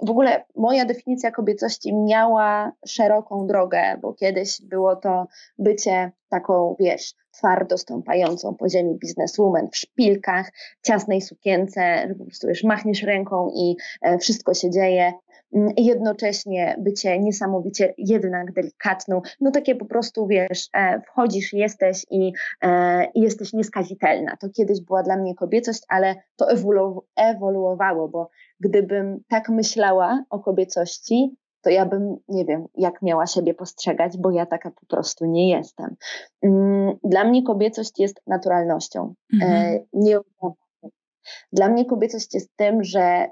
w 0.00 0.10
ogóle 0.10 0.44
moja 0.56 0.84
definicja 0.84 1.30
kobiecości 1.30 1.94
miała 1.94 2.72
szeroką 2.86 3.46
drogę, 3.46 3.98
bo 4.02 4.14
kiedyś 4.14 4.62
było 4.62 4.96
to 4.96 5.26
bycie 5.58 6.12
taką, 6.28 6.76
wiesz, 6.80 7.14
twardo 7.30 7.78
stąpającą 7.78 8.54
po 8.54 8.68
ziemi 8.68 8.94
bizneswoman 8.98 9.68
w 9.70 9.76
szpilkach, 9.76 10.52
ciasnej 10.86 11.20
sukience, 11.20 12.04
że 12.08 12.14
po 12.14 12.24
prostu 12.24 12.46
wiesz, 12.46 12.64
machniesz 12.64 13.02
ręką 13.02 13.50
i 13.54 13.76
e, 14.02 14.18
wszystko 14.18 14.54
się 14.54 14.70
dzieje. 14.70 15.12
Mm, 15.54 15.72
jednocześnie 15.76 16.76
bycie 16.78 17.18
niesamowicie 17.18 17.94
jednak 17.98 18.52
delikatną, 18.52 19.22
no 19.40 19.50
takie 19.50 19.74
po 19.74 19.84
prostu, 19.84 20.26
wiesz, 20.26 20.68
e, 20.72 21.00
wchodzisz, 21.00 21.52
jesteś 21.52 22.06
i, 22.10 22.32
e, 22.62 23.04
i 23.14 23.20
jesteś 23.20 23.52
nieskazitelna. 23.52 24.36
To 24.36 24.48
kiedyś 24.50 24.80
była 24.80 25.02
dla 25.02 25.16
mnie 25.16 25.34
kobiecość, 25.34 25.82
ale 25.88 26.14
to 26.36 26.46
ewoluowało, 27.16 28.08
bo 28.08 28.30
gdybym 28.60 29.20
tak 29.28 29.48
myślała 29.48 30.24
o 30.30 30.38
kobiecości, 30.38 31.36
to 31.62 31.70
ja 31.70 31.86
bym, 31.86 32.16
nie 32.28 32.44
wiem, 32.44 32.66
jak 32.74 33.02
miała 33.02 33.26
siebie 33.26 33.54
postrzegać, 33.54 34.18
bo 34.18 34.30
ja 34.30 34.46
taka 34.46 34.70
po 34.70 34.86
prostu 34.86 35.24
nie 35.24 35.50
jestem. 35.50 35.96
Mm, 36.42 36.96
dla 37.04 37.24
mnie 37.24 37.42
kobiecość 37.42 37.98
jest 37.98 38.20
naturalnością. 38.26 39.14
Mhm. 39.32 39.78
Nie 39.92 40.18
dla 41.52 41.68
mnie 41.68 41.84
kobiecość 41.84 42.34
jest 42.34 42.56
tym, 42.56 42.84
że 42.84 43.28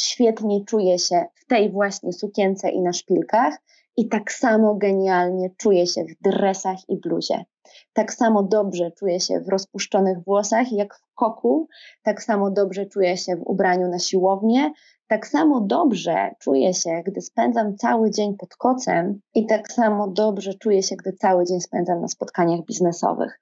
świetnie 0.00 0.64
czuję 0.64 0.98
się 0.98 1.24
w 1.34 1.46
tej 1.46 1.72
właśnie 1.72 2.12
sukience 2.12 2.70
i 2.70 2.80
na 2.80 2.92
szpilkach 2.92 3.54
i 3.96 4.08
tak 4.08 4.32
samo 4.32 4.74
genialnie 4.74 5.50
czuję 5.56 5.86
się 5.86 6.04
w 6.04 6.22
dresach 6.22 6.78
i 6.88 6.96
bluzie. 6.96 7.44
Tak 7.92 8.14
samo 8.14 8.42
dobrze 8.42 8.90
czuję 8.90 9.20
się 9.20 9.40
w 9.40 9.48
rozpuszczonych 9.48 10.24
włosach 10.24 10.72
jak 10.72 10.94
w 10.94 11.14
koku, 11.14 11.68
tak 12.02 12.22
samo 12.22 12.50
dobrze 12.50 12.86
czuję 12.86 13.16
się 13.16 13.36
w 13.36 13.42
ubraniu 13.46 13.88
na 13.88 13.98
siłownię, 13.98 14.72
tak 15.08 15.26
samo 15.26 15.60
dobrze 15.60 16.34
czuję 16.38 16.74
się, 16.74 17.02
gdy 17.06 17.20
spędzam 17.20 17.76
cały 17.76 18.10
dzień 18.10 18.36
pod 18.36 18.56
kocem 18.56 19.20
i 19.34 19.46
tak 19.46 19.72
samo 19.72 20.08
dobrze 20.08 20.54
czuję 20.54 20.82
się, 20.82 20.96
gdy 20.96 21.12
cały 21.12 21.44
dzień 21.44 21.60
spędzam 21.60 22.00
na 22.00 22.08
spotkaniach 22.08 22.64
biznesowych. 22.64 23.40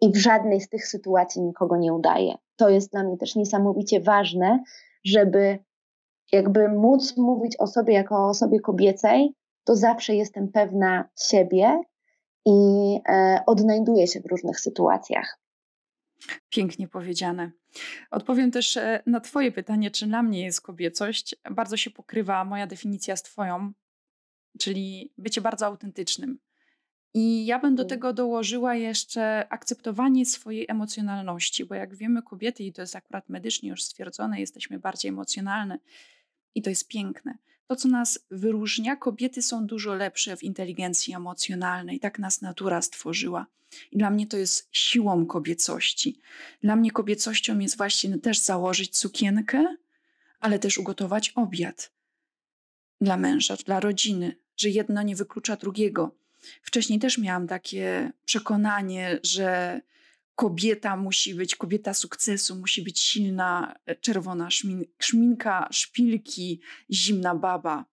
I 0.00 0.12
w 0.12 0.16
żadnej 0.16 0.60
z 0.60 0.68
tych 0.68 0.86
sytuacji 0.86 1.42
nikogo 1.42 1.76
nie 1.76 1.92
udaję. 1.92 2.34
To 2.56 2.68
jest 2.68 2.92
dla 2.92 3.02
mnie 3.02 3.16
też 3.16 3.36
niesamowicie 3.36 4.00
ważne, 4.00 4.62
żeby 5.04 5.58
jakby 6.32 6.68
móc 6.68 7.16
mówić 7.16 7.56
o 7.58 7.66
sobie 7.66 7.94
jako 7.94 8.16
o 8.16 8.28
osobie 8.28 8.60
kobiecej, 8.60 9.34
to 9.64 9.76
zawsze 9.76 10.14
jestem 10.14 10.48
pewna 10.48 11.08
siebie 11.28 11.80
i 12.46 12.52
e, 13.08 13.40
odnajduję 13.46 14.06
się 14.06 14.20
w 14.20 14.26
różnych 14.26 14.60
sytuacjach. 14.60 15.38
Pięknie 16.48 16.88
powiedziane. 16.88 17.50
Odpowiem 18.10 18.50
też 18.50 18.76
e, 18.76 19.02
na 19.06 19.20
Twoje 19.20 19.52
pytanie, 19.52 19.90
czy 19.90 20.06
dla 20.06 20.22
mnie 20.22 20.44
jest 20.44 20.60
kobiecość. 20.60 21.36
Bardzo 21.50 21.76
się 21.76 21.90
pokrywa 21.90 22.44
moja 22.44 22.66
definicja 22.66 23.16
z 23.16 23.22
Twoją, 23.22 23.72
czyli 24.58 25.12
bycie 25.18 25.40
bardzo 25.40 25.66
autentycznym. 25.66 26.38
I 27.14 27.46
ja 27.46 27.58
bym 27.58 27.74
do 27.74 27.82
mm. 27.82 27.88
tego 27.88 28.12
dołożyła 28.12 28.74
jeszcze 28.74 29.46
akceptowanie 29.48 30.26
swojej 30.26 30.66
emocjonalności, 30.68 31.64
bo 31.64 31.74
jak 31.74 31.94
wiemy, 31.94 32.22
kobiety, 32.22 32.64
i 32.64 32.72
to 32.72 32.82
jest 32.82 32.96
akurat 32.96 33.28
medycznie 33.28 33.68
już 33.68 33.82
stwierdzone, 33.82 34.40
jesteśmy 34.40 34.78
bardziej 34.78 35.08
emocjonalne 35.08 35.78
i 36.56 36.62
to 36.62 36.70
jest 36.70 36.88
piękne. 36.88 37.38
To, 37.66 37.76
co 37.76 37.88
nas 37.88 38.18
wyróżnia, 38.30 38.96
kobiety 38.96 39.42
są 39.42 39.66
dużo 39.66 39.94
lepsze 39.94 40.36
w 40.36 40.42
inteligencji 40.42 41.14
emocjonalnej, 41.14 42.00
tak 42.00 42.18
nas 42.18 42.40
natura 42.42 42.82
stworzyła. 42.82 43.46
I 43.92 43.98
dla 43.98 44.10
mnie 44.10 44.26
to 44.26 44.36
jest 44.36 44.68
siłą 44.72 45.26
kobiecości. 45.26 46.20
Dla 46.62 46.76
mnie 46.76 46.90
kobiecością 46.90 47.58
jest 47.58 47.76
właśnie 47.76 48.18
też 48.18 48.38
założyć 48.38 48.96
sukienkę, 48.96 49.76
ale 50.40 50.58
też 50.58 50.78
ugotować 50.78 51.32
obiad 51.34 51.92
dla 53.00 53.16
męża, 53.16 53.56
dla 53.56 53.80
rodziny, 53.80 54.36
że 54.56 54.68
jedno 54.68 55.02
nie 55.02 55.16
wyklucza 55.16 55.56
drugiego. 55.56 56.14
Wcześniej 56.62 56.98
też 56.98 57.18
miałam 57.18 57.46
takie 57.46 58.12
przekonanie, 58.24 59.18
że 59.22 59.80
kobieta 60.36 60.96
musi 60.96 61.34
być, 61.34 61.56
kobieta 61.56 61.94
sukcesu 61.94 62.56
musi 62.56 62.82
być 62.82 63.00
silna, 63.00 63.74
e, 63.86 63.96
czerwona 63.96 64.48
szminka, 64.98 65.68
szpilki, 65.70 66.60
zimna 66.90 67.34
baba. 67.34 67.84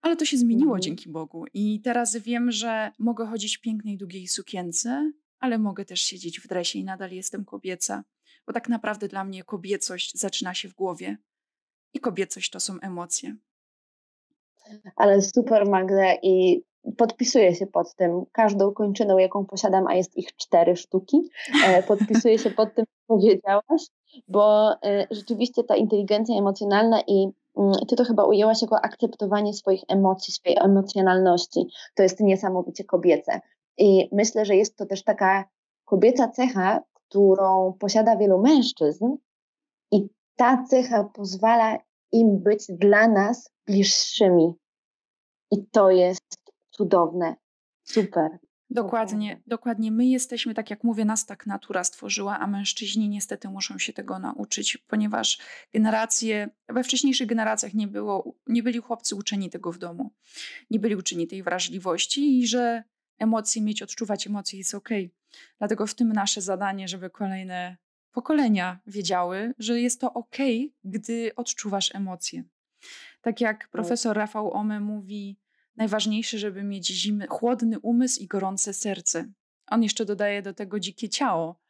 Ale 0.00 0.16
to 0.16 0.24
się 0.24 0.36
zmieniło 0.36 0.72
mhm. 0.72 0.82
dzięki 0.82 1.08
Bogu. 1.08 1.44
I 1.54 1.80
teraz 1.80 2.16
wiem, 2.16 2.50
że 2.50 2.92
mogę 2.98 3.26
chodzić 3.26 3.56
w 3.58 3.60
pięknej, 3.60 3.96
długiej 3.96 4.28
sukience, 4.28 5.12
ale 5.40 5.58
mogę 5.58 5.84
też 5.84 6.00
siedzieć 6.00 6.40
w 6.40 6.48
dresie 6.48 6.78
i 6.78 6.84
nadal 6.84 7.10
jestem 7.10 7.44
kobieca. 7.44 8.04
Bo 8.46 8.52
tak 8.52 8.68
naprawdę 8.68 9.08
dla 9.08 9.24
mnie 9.24 9.44
kobiecość 9.44 10.18
zaczyna 10.18 10.54
się 10.54 10.68
w 10.68 10.74
głowie. 10.74 11.16
I 11.94 12.00
kobiecość 12.00 12.50
to 12.50 12.60
są 12.60 12.80
emocje. 12.80 13.36
Ale 14.96 15.22
super, 15.22 15.66
Magda. 15.66 16.14
I 16.22 16.62
podpisuję 16.96 17.54
się 17.54 17.66
pod 17.66 17.94
tym, 17.94 18.24
każdą 18.32 18.72
kończyną, 18.72 19.18
jaką 19.18 19.46
posiadam, 19.46 19.86
a 19.86 19.94
jest 19.94 20.16
ich 20.16 20.36
cztery 20.36 20.76
sztuki, 20.76 21.30
e, 21.66 21.82
podpisuję 21.88 22.38
się 22.38 22.50
pod 22.50 22.74
tym, 22.74 22.84
co 22.84 23.14
powiedziałaś, 23.14 23.82
bo 24.28 24.72
e, 24.72 25.06
rzeczywiście 25.10 25.64
ta 25.64 25.76
inteligencja 25.76 26.38
emocjonalna 26.38 27.00
i 27.06 27.28
mm, 27.56 27.72
ty 27.88 27.96
to 27.96 28.04
chyba 28.04 28.24
ujęłaś 28.24 28.62
jako 28.62 28.80
akceptowanie 28.80 29.54
swoich 29.54 29.84
emocji, 29.88 30.34
swojej 30.34 30.58
emocjonalności. 30.60 31.66
To 31.94 32.02
jest 32.02 32.20
niesamowicie 32.20 32.84
kobiece. 32.84 33.40
I 33.78 34.08
myślę, 34.12 34.44
że 34.44 34.56
jest 34.56 34.76
to 34.76 34.86
też 34.86 35.04
taka 35.04 35.44
kobieca 35.84 36.28
cecha, 36.28 36.80
którą 36.92 37.72
posiada 37.80 38.16
wielu 38.16 38.38
mężczyzn, 38.38 39.16
i 39.92 40.08
ta 40.36 40.64
cecha 40.70 41.04
pozwala 41.04 41.78
im 42.12 42.38
być 42.38 42.66
dla 42.68 43.08
nas 43.08 43.50
bliższymi. 43.66 44.54
I 45.50 45.66
to 45.66 45.90
jest 45.90 46.47
cudowne, 46.78 47.36
super. 47.84 48.38
Dokładnie, 48.70 49.42
dokładnie. 49.46 49.92
My 49.92 50.06
jesteśmy, 50.06 50.54
tak 50.54 50.70
jak 50.70 50.84
mówię, 50.84 51.04
nas 51.04 51.26
tak 51.26 51.46
natura 51.46 51.84
stworzyła, 51.84 52.38
a 52.38 52.46
mężczyźni 52.46 53.08
niestety 53.08 53.48
muszą 53.48 53.78
się 53.78 53.92
tego 53.92 54.18
nauczyć, 54.18 54.76
ponieważ 54.76 55.38
generacje, 55.72 56.48
we 56.68 56.84
wcześniejszych 56.84 57.26
generacjach 57.26 57.74
nie, 57.74 57.86
było, 57.86 58.34
nie 58.46 58.62
byli 58.62 58.78
chłopcy 58.78 59.16
uczeni 59.16 59.50
tego 59.50 59.72
w 59.72 59.78
domu. 59.78 60.10
Nie 60.70 60.78
byli 60.78 60.96
uczeni 60.96 61.26
tej 61.26 61.42
wrażliwości 61.42 62.38
i 62.38 62.46
że 62.46 62.82
emocje 63.18 63.62
mieć, 63.62 63.82
odczuwać 63.82 64.26
emocje 64.26 64.58
jest 64.58 64.74
ok. 64.74 64.88
Dlatego 65.58 65.86
w 65.86 65.94
tym 65.94 66.12
nasze 66.12 66.40
zadanie, 66.40 66.88
żeby 66.88 67.10
kolejne 67.10 67.76
pokolenia 68.12 68.80
wiedziały, 68.86 69.54
że 69.58 69.80
jest 69.80 70.00
to 70.00 70.12
ok, 70.12 70.36
gdy 70.84 71.32
odczuwasz 71.36 71.94
emocje. 71.94 72.44
Tak 73.20 73.40
jak 73.40 73.58
tak. 73.58 73.68
profesor 73.70 74.16
Rafał 74.16 74.52
Ome 74.52 74.80
mówi, 74.80 75.36
najważniejsze, 75.78 76.38
żeby 76.38 76.62
mieć 76.62 76.86
zimny, 76.86 77.26
chłodny 77.26 77.78
umysł 77.78 78.20
i 78.20 78.26
gorące 78.26 78.74
serce. 78.74 79.32
On 79.66 79.82
jeszcze 79.82 80.04
dodaje 80.04 80.42
do 80.42 80.54
tego 80.54 80.80
dzikie 80.80 81.08
ciało, 81.08 81.60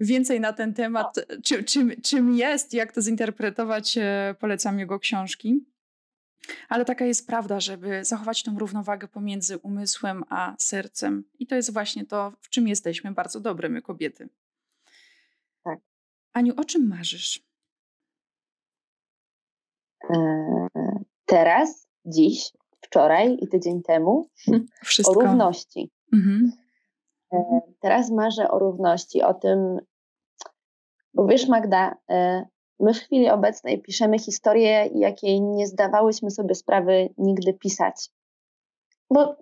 więcej 0.00 0.40
na 0.40 0.52
ten 0.52 0.74
temat, 0.74 1.26
czy, 1.44 1.64
czym, 1.64 1.92
czym 2.02 2.36
jest, 2.36 2.74
jak 2.74 2.92
to 2.92 3.02
zinterpretować, 3.02 3.98
e, 3.98 4.34
polecam 4.40 4.78
jego 4.78 4.98
książki. 4.98 5.64
Ale 6.68 6.84
taka 6.84 7.04
jest 7.04 7.26
prawda, 7.26 7.60
żeby 7.60 8.04
zachować 8.04 8.42
tą 8.42 8.58
równowagę 8.58 9.08
pomiędzy 9.08 9.58
umysłem 9.58 10.24
a 10.28 10.54
sercem. 10.58 11.24
I 11.38 11.46
to 11.46 11.54
jest 11.54 11.72
właśnie 11.72 12.06
to, 12.06 12.32
w 12.40 12.50
czym 12.50 12.68
jesteśmy 12.68 13.12
bardzo 13.12 13.40
dobre, 13.40 13.68
my 13.68 13.82
kobiety. 13.82 14.28
Tak. 15.64 15.78
Aniu, 16.32 16.54
o 16.56 16.64
czym 16.64 16.88
marzysz? 16.88 17.42
Eee, 20.10 20.68
teraz, 21.26 21.86
dziś, 22.04 22.52
wczoraj 22.90 23.38
i 23.40 23.48
tydzień 23.48 23.82
temu 23.82 24.28
Wszystko. 24.84 25.20
o 25.20 25.24
równości. 25.24 25.90
Mhm. 26.12 26.52
Eee, 27.32 27.60
teraz 27.80 28.10
marzę 28.10 28.50
o 28.50 28.58
równości, 28.58 29.22
o 29.22 29.34
tym, 29.34 29.78
bo 31.14 31.26
wiesz, 31.26 31.48
Magda, 31.48 31.94
e, 32.10 32.46
My 32.80 32.94
w 32.94 32.98
chwili 32.98 33.30
obecnej 33.30 33.82
piszemy 33.82 34.18
historię, 34.18 34.90
jakiej 34.94 35.42
nie 35.42 35.66
zdawałyśmy 35.66 36.30
sobie 36.30 36.54
sprawy 36.54 37.08
nigdy 37.18 37.54
pisać. 37.54 38.10
Bo 39.10 39.36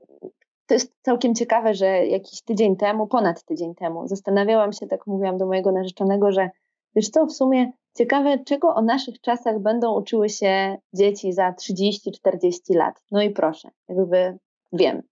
to 0.67 0.75
jest 0.75 0.93
całkiem 1.03 1.35
ciekawe, 1.35 1.75
że 1.75 2.07
jakiś 2.07 2.43
tydzień 2.43 2.77
temu, 2.77 3.07
ponad 3.07 3.45
tydzień 3.45 3.75
temu, 3.75 4.09
zastanawiałam 4.09 4.73
się, 4.73 4.87
tak 4.87 5.07
mówiłam 5.07 5.39
do 5.39 5.47
mojego 5.47 5.73
narzeczonego, 5.73 6.33
że 6.33 6.51
wiesz 6.97 7.11
co, 7.11 7.27
w 7.27 7.33
sumie 7.33 7.73
ciekawe, 7.99 8.39
czego 8.39 8.75
o 8.75 8.83
naszych 8.83 9.21
czasach 9.21 9.59
będą 9.59 9.95
uczyły 9.95 10.29
się 10.29 10.77
dzieci 10.95 11.33
za 11.33 11.51
30-40 11.51 12.59
lat. 12.71 13.03
No 13.11 13.23
i 13.23 13.31
proszę, 13.31 13.71
jakby 13.89 14.39
wiem. 14.73 15.03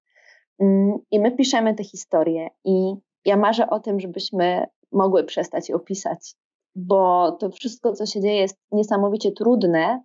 Mm, 0.59 0.99
I 1.11 1.21
my 1.21 1.33
piszemy 1.33 1.75
te 1.75 1.85
historie 1.85 2.49
i 2.65 2.95
ja 3.25 3.37
marzę 3.37 3.71
o 3.71 3.81
tym, 3.81 4.01
żebyśmy 4.01 4.67
mogły 4.93 5.25
przestać 5.25 5.69
je 5.69 5.75
opisać 5.75 6.37
bo 6.77 7.33
to 7.33 7.51
wszystko, 7.51 7.93
co 7.93 8.07
się 8.07 8.21
dzieje, 8.21 8.41
jest 8.41 8.59
niesamowicie 8.73 9.33
trudne. 9.33 10.03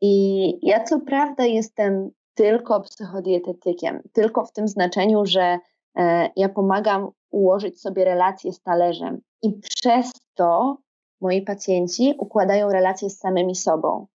I 0.00 0.66
ja, 0.68 0.84
co 0.84 1.00
prawda, 1.00 1.44
jestem 1.44 2.10
tylko 2.34 2.80
psychodietetykiem, 2.80 4.02
tylko 4.12 4.44
w 4.44 4.52
tym 4.52 4.68
znaczeniu, 4.68 5.26
że 5.26 5.58
e, 5.96 6.30
ja 6.36 6.48
pomagam 6.48 7.08
ułożyć 7.30 7.80
sobie 7.80 8.04
relacje 8.04 8.52
z 8.52 8.60
talerzem, 8.60 9.20
i 9.42 9.52
przez 9.52 10.12
to 10.34 10.76
moi 11.24 11.42
pacjenci 11.42 12.14
układają 12.18 12.68
relacje 12.68 13.10
z 13.10 13.18
samymi 13.18 13.54
sobą, 13.54 14.06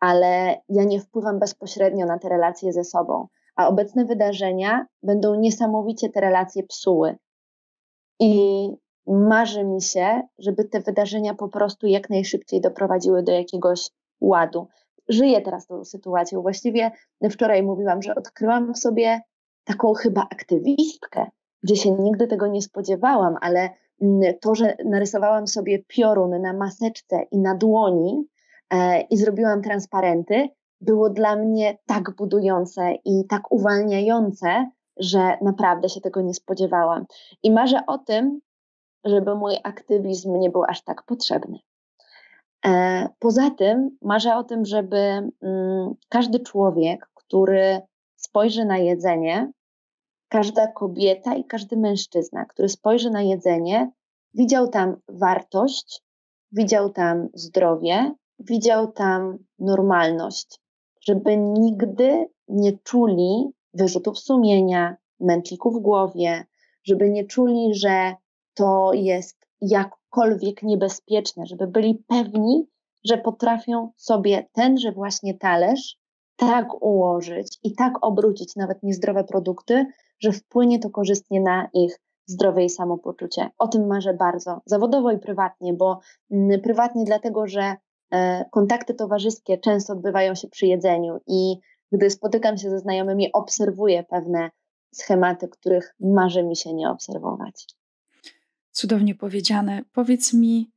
ale 0.00 0.60
ja 0.68 0.84
nie 0.84 1.00
wpływam 1.00 1.38
bezpośrednio 1.38 2.06
na 2.06 2.18
te 2.18 2.28
relacje 2.28 2.72
ze 2.72 2.84
sobą. 2.84 3.26
A 3.56 3.68
obecne 3.68 4.04
wydarzenia 4.04 4.86
będą 5.02 5.34
niesamowicie 5.34 6.08
te 6.08 6.20
relacje 6.20 6.62
psuły. 6.62 7.16
I 8.20 8.32
marzy 9.06 9.64
mi 9.64 9.82
się, 9.82 10.22
żeby 10.38 10.64
te 10.64 10.80
wydarzenia 10.80 11.34
po 11.34 11.48
prostu 11.48 11.86
jak 11.86 12.10
najszybciej 12.10 12.60
doprowadziły 12.60 13.22
do 13.22 13.32
jakiegoś 13.32 13.90
ładu. 14.20 14.68
Żyję 15.08 15.40
teraz 15.40 15.66
tą 15.66 15.84
sytuacją. 15.84 16.42
Właściwie 16.42 16.90
wczoraj 17.30 17.62
mówiłam, 17.62 18.02
że 18.02 18.14
odkryłam 18.14 18.74
w 18.74 18.78
sobie 18.78 19.20
taką 19.64 19.94
chyba 19.94 20.22
aktywistkę, 20.22 21.26
gdzie 21.62 21.76
się 21.76 21.90
nigdy 21.90 22.26
tego 22.26 22.46
nie 22.46 22.62
spodziewałam, 22.62 23.36
ale 23.40 23.70
to, 24.40 24.54
że 24.54 24.76
narysowałam 24.84 25.46
sobie 25.46 25.78
piorun 25.78 26.42
na 26.42 26.52
maseczce 26.52 27.22
i 27.30 27.38
na 27.38 27.54
dłoni 27.54 28.24
e, 28.70 29.00
i 29.00 29.16
zrobiłam 29.16 29.62
transparenty, 29.62 30.48
było 30.80 31.10
dla 31.10 31.36
mnie 31.36 31.78
tak 31.86 32.16
budujące 32.16 32.94
i 33.04 33.26
tak 33.28 33.52
uwalniające, 33.52 34.70
że 34.96 35.38
naprawdę 35.42 35.88
się 35.88 36.00
tego 36.00 36.20
nie 36.20 36.34
spodziewałam. 36.34 37.06
I 37.42 37.50
marzę 37.50 37.80
o 37.86 37.98
tym, 37.98 38.40
żeby 39.04 39.34
mój 39.34 39.56
aktywizm 39.62 40.38
nie 40.38 40.50
był 40.50 40.64
aż 40.64 40.84
tak 40.84 41.02
potrzebny. 41.02 41.58
E, 42.66 43.08
poza 43.18 43.50
tym 43.50 43.98
marzę 44.02 44.36
o 44.36 44.44
tym, 44.44 44.64
żeby 44.64 44.98
mm, 45.42 45.94
każdy 46.08 46.40
człowiek, 46.40 47.10
który 47.14 47.80
spojrzy 48.16 48.64
na 48.64 48.78
jedzenie, 48.78 49.52
każda 50.28 50.66
kobieta 50.66 51.34
i 51.34 51.44
każdy 51.44 51.76
mężczyzna, 51.76 52.44
który 52.44 52.68
spojrzy 52.68 53.10
na 53.10 53.22
jedzenie, 53.22 53.90
widział 54.34 54.68
tam 54.68 54.96
wartość, 55.08 56.02
widział 56.52 56.90
tam 56.90 57.28
zdrowie, 57.34 58.14
widział 58.38 58.92
tam 58.92 59.38
normalność, 59.58 60.60
żeby 61.00 61.36
nigdy 61.36 62.26
nie 62.48 62.78
czuli 62.78 63.50
wyrzutów 63.74 64.18
sumienia, 64.18 64.96
mętlików 65.20 65.74
w 65.74 65.80
głowie, 65.80 66.44
żeby 66.84 67.10
nie 67.10 67.24
czuli, 67.24 67.74
że 67.74 68.14
to 68.54 68.90
jest 68.94 69.46
jakkolwiek 69.60 70.62
niebezpieczne, 70.62 71.46
żeby 71.46 71.66
byli 71.66 72.04
pewni, 72.06 72.66
że 73.04 73.18
potrafią 73.18 73.90
sobie 73.96 74.48
tenże 74.52 74.92
właśnie 74.92 75.34
talerz 75.34 75.96
tak 76.36 76.82
ułożyć 76.82 77.58
i 77.62 77.74
tak 77.74 77.92
obrócić 78.00 78.56
nawet 78.56 78.82
niezdrowe 78.82 79.24
produkty, 79.24 79.86
że 80.20 80.32
wpłynie 80.32 80.78
to 80.78 80.90
korzystnie 80.90 81.40
na 81.40 81.68
ich 81.72 82.00
zdrowie 82.30 82.64
i 82.64 82.70
samopoczucie. 82.70 83.48
O 83.58 83.68
tym 83.68 83.86
marzę 83.86 84.14
bardzo, 84.14 84.60
zawodowo 84.66 85.12
i 85.12 85.18
prywatnie, 85.18 85.74
bo 85.74 86.00
mm, 86.30 86.60
prywatnie 86.60 87.04
dlatego, 87.04 87.46
że 87.46 87.76
e, 88.12 88.44
kontakty 88.50 88.94
towarzyskie 88.94 89.58
często 89.58 89.92
odbywają 89.92 90.34
się 90.34 90.48
przy 90.48 90.66
jedzeniu 90.66 91.20
i 91.26 91.56
gdy 91.92 92.10
spotykam 92.10 92.58
się 92.58 92.70
ze 92.70 92.78
znajomymi, 92.78 93.32
obserwuję 93.32 94.04
pewne 94.04 94.50
schematy, 94.94 95.48
których 95.48 95.94
marzy 96.00 96.42
mi 96.42 96.56
się 96.56 96.74
nie 96.74 96.90
obserwować. 96.90 97.66
Cudownie 98.70 99.14
powiedziane. 99.14 99.82
Powiedz 99.92 100.32
mi, 100.32 100.70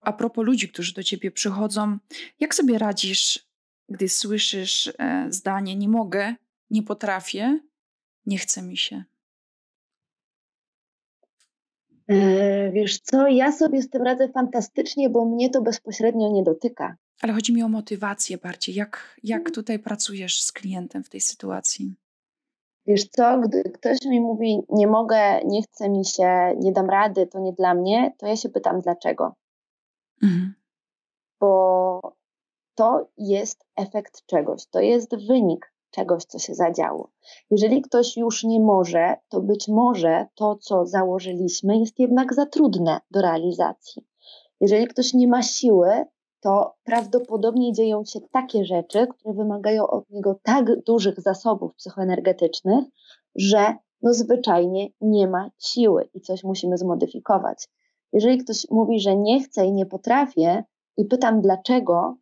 a 0.00 0.12
propos 0.12 0.44
ludzi, 0.44 0.68
którzy 0.68 0.94
do 0.94 1.02
ciebie 1.02 1.30
przychodzą, 1.30 1.98
jak 2.40 2.54
sobie 2.54 2.78
radzisz, 2.78 3.48
gdy 3.88 4.08
słyszysz 4.08 4.92
e, 4.98 5.26
zdanie: 5.30 5.76
Nie 5.76 5.88
mogę, 5.88 6.34
nie 6.70 6.82
potrafię, 6.82 7.60
nie 8.26 8.38
chce 8.38 8.62
mi 8.62 8.76
się? 8.76 9.04
E, 12.08 12.70
wiesz 12.70 13.00
co, 13.00 13.28
ja 13.28 13.52
sobie 13.52 13.82
z 13.82 13.90
tym 13.90 14.02
radzę 14.02 14.28
fantastycznie, 14.28 15.10
bo 15.10 15.24
mnie 15.24 15.50
to 15.50 15.62
bezpośrednio 15.62 16.32
nie 16.32 16.42
dotyka. 16.42 16.96
Ale 17.22 17.32
chodzi 17.32 17.54
mi 17.54 17.62
o 17.62 17.68
motywację 17.68 18.38
bardziej. 18.38 18.74
Jak, 18.74 19.16
jak 19.22 19.40
mm. 19.40 19.52
tutaj 19.52 19.78
pracujesz 19.78 20.42
z 20.42 20.52
klientem 20.52 21.04
w 21.04 21.08
tej 21.08 21.20
sytuacji? 21.20 21.94
Wiesz 22.86 23.04
co, 23.04 23.40
gdy 23.40 23.62
ktoś 23.62 24.02
mi 24.04 24.20
mówi, 24.20 24.60
nie 24.68 24.86
mogę, 24.86 25.40
nie 25.44 25.62
chce 25.62 25.88
mi 25.88 26.04
się, 26.04 26.54
nie 26.60 26.72
dam 26.72 26.90
rady, 26.90 27.26
to 27.26 27.38
nie 27.38 27.52
dla 27.52 27.74
mnie, 27.74 28.12
to 28.18 28.26
ja 28.26 28.36
się 28.36 28.48
pytam 28.48 28.80
dlaczego. 28.80 29.34
Mhm. 30.22 30.54
Bo 31.40 32.00
to 32.74 33.08
jest 33.18 33.64
efekt 33.76 34.26
czegoś, 34.26 34.66
to 34.66 34.80
jest 34.80 35.26
wynik 35.26 35.73
czegoś, 35.94 36.24
co 36.24 36.38
się 36.38 36.54
zadziało. 36.54 37.10
Jeżeli 37.50 37.82
ktoś 37.82 38.16
już 38.16 38.44
nie 38.44 38.60
może, 38.60 39.16
to 39.28 39.40
być 39.40 39.68
może 39.68 40.26
to, 40.34 40.56
co 40.56 40.86
założyliśmy, 40.86 41.78
jest 41.78 41.98
jednak 41.98 42.34
za 42.34 42.46
trudne 42.46 43.00
do 43.10 43.22
realizacji. 43.22 44.06
Jeżeli 44.60 44.86
ktoś 44.86 45.14
nie 45.14 45.28
ma 45.28 45.42
siły, 45.42 46.04
to 46.40 46.74
prawdopodobnie 46.84 47.72
dzieją 47.72 48.04
się 48.04 48.20
takie 48.20 48.64
rzeczy, 48.64 49.06
które 49.06 49.34
wymagają 49.34 49.86
od 49.86 50.10
niego 50.10 50.40
tak 50.42 50.82
dużych 50.82 51.20
zasobów 51.20 51.74
psychoenergetycznych, 51.74 52.84
że 53.34 53.74
no 54.02 54.14
zwyczajnie 54.14 54.88
nie 55.00 55.28
ma 55.28 55.50
siły 55.58 56.08
i 56.14 56.20
coś 56.20 56.44
musimy 56.44 56.78
zmodyfikować. 56.78 57.68
Jeżeli 58.12 58.38
ktoś 58.38 58.66
mówi, 58.70 59.00
że 59.00 59.16
nie 59.16 59.40
chce 59.42 59.66
i 59.66 59.72
nie 59.72 59.86
potrafię, 59.86 60.64
i 60.96 61.04
pytam 61.04 61.40
dlaczego, 61.40 62.16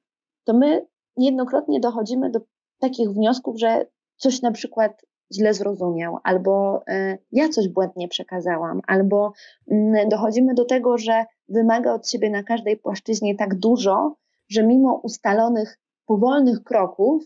to 0.44 0.54
my 0.54 0.86
niejednokrotnie 1.16 1.80
dochodzimy 1.80 2.30
do 2.30 2.40
takich 2.82 3.10
wniosków, 3.10 3.58
że 3.58 3.86
coś 4.16 4.42
na 4.42 4.52
przykład 4.52 5.02
źle 5.34 5.54
zrozumiał, 5.54 6.18
albo 6.24 6.82
y, 6.88 7.18
ja 7.32 7.48
coś 7.48 7.68
błędnie 7.68 8.08
przekazałam, 8.08 8.80
albo 8.86 9.32
y, 9.72 9.74
dochodzimy 10.10 10.54
do 10.54 10.64
tego, 10.64 10.98
że 10.98 11.24
wymaga 11.48 11.94
od 11.94 12.08
siebie 12.08 12.30
na 12.30 12.42
każdej 12.42 12.76
płaszczyźnie 12.76 13.36
tak 13.36 13.54
dużo, 13.54 14.16
że 14.48 14.62
mimo 14.62 15.00
ustalonych 15.02 15.78
powolnych 16.06 16.62
kroków 16.62 17.22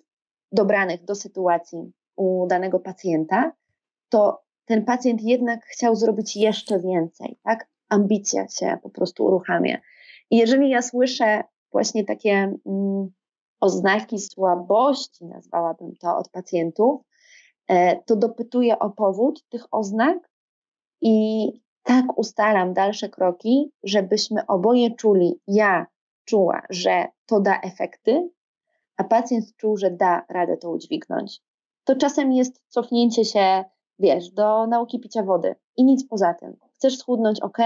dobranych 0.53 1.05
do 1.05 1.15
sytuacji 1.15 1.93
u 2.17 2.47
danego 2.47 2.81
pacjenta, 2.81 3.53
to 4.09 4.43
ten 4.65 4.85
pacjent 4.85 5.23
jednak 5.23 5.65
chciał 5.67 5.97
zrobić 5.97 6.37
jeszcze 6.37 6.81
więcej, 6.81 7.39
tak? 7.43 7.69
Ambicja 7.89 8.49
się 8.49 8.79
po 8.83 8.91
prostu 8.91 9.25
uruchamia. 9.25 9.79
I 10.31 10.37
jeżeli 10.37 10.71
ja 10.71 10.83
słyszę 10.83 11.45
właśnie 11.73 12.05
takie 12.05 12.55
mm, 12.67 13.11
oznaki 13.61 14.19
słabości, 14.19 15.25
nazwałabym 15.25 15.97
to 15.97 16.17
od 16.17 16.29
pacjentów, 16.29 17.01
e, 17.69 18.03
to 18.03 18.17
dopytuję 18.17 18.79
o 18.79 18.91
powód 18.91 19.45
tych 19.49 19.65
oznak 19.71 20.31
i 21.01 21.47
tak 21.83 22.19
ustalam 22.19 22.75
dalsze 22.75 23.09
kroki, 23.09 23.73
żebyśmy 23.83 24.47
oboje 24.47 24.91
czuli, 24.91 25.41
ja 25.47 25.87
czuła, 26.25 26.63
że 26.71 27.07
to 27.27 27.41
da 27.41 27.61
efekty, 27.61 28.31
a 28.97 29.05
pacjent 29.05 29.57
czuł, 29.57 29.77
że 29.77 29.91
da 29.91 30.23
radę 30.29 30.57
to 30.57 30.71
udźwignąć. 30.71 31.41
To 31.85 31.97
czasem 31.97 32.33
jest 32.33 32.63
cofnięcie 32.69 33.25
się, 33.25 33.65
wiesz, 33.99 34.31
do 34.31 34.67
nauki 34.67 35.01
picia 35.01 35.23
wody 35.23 35.55
i 35.77 35.85
nic 35.85 36.09
poza 36.09 36.35
tym. 36.35 36.57
Chcesz 36.75 36.99
schudnąć, 36.99 37.41
ok, 37.41 37.59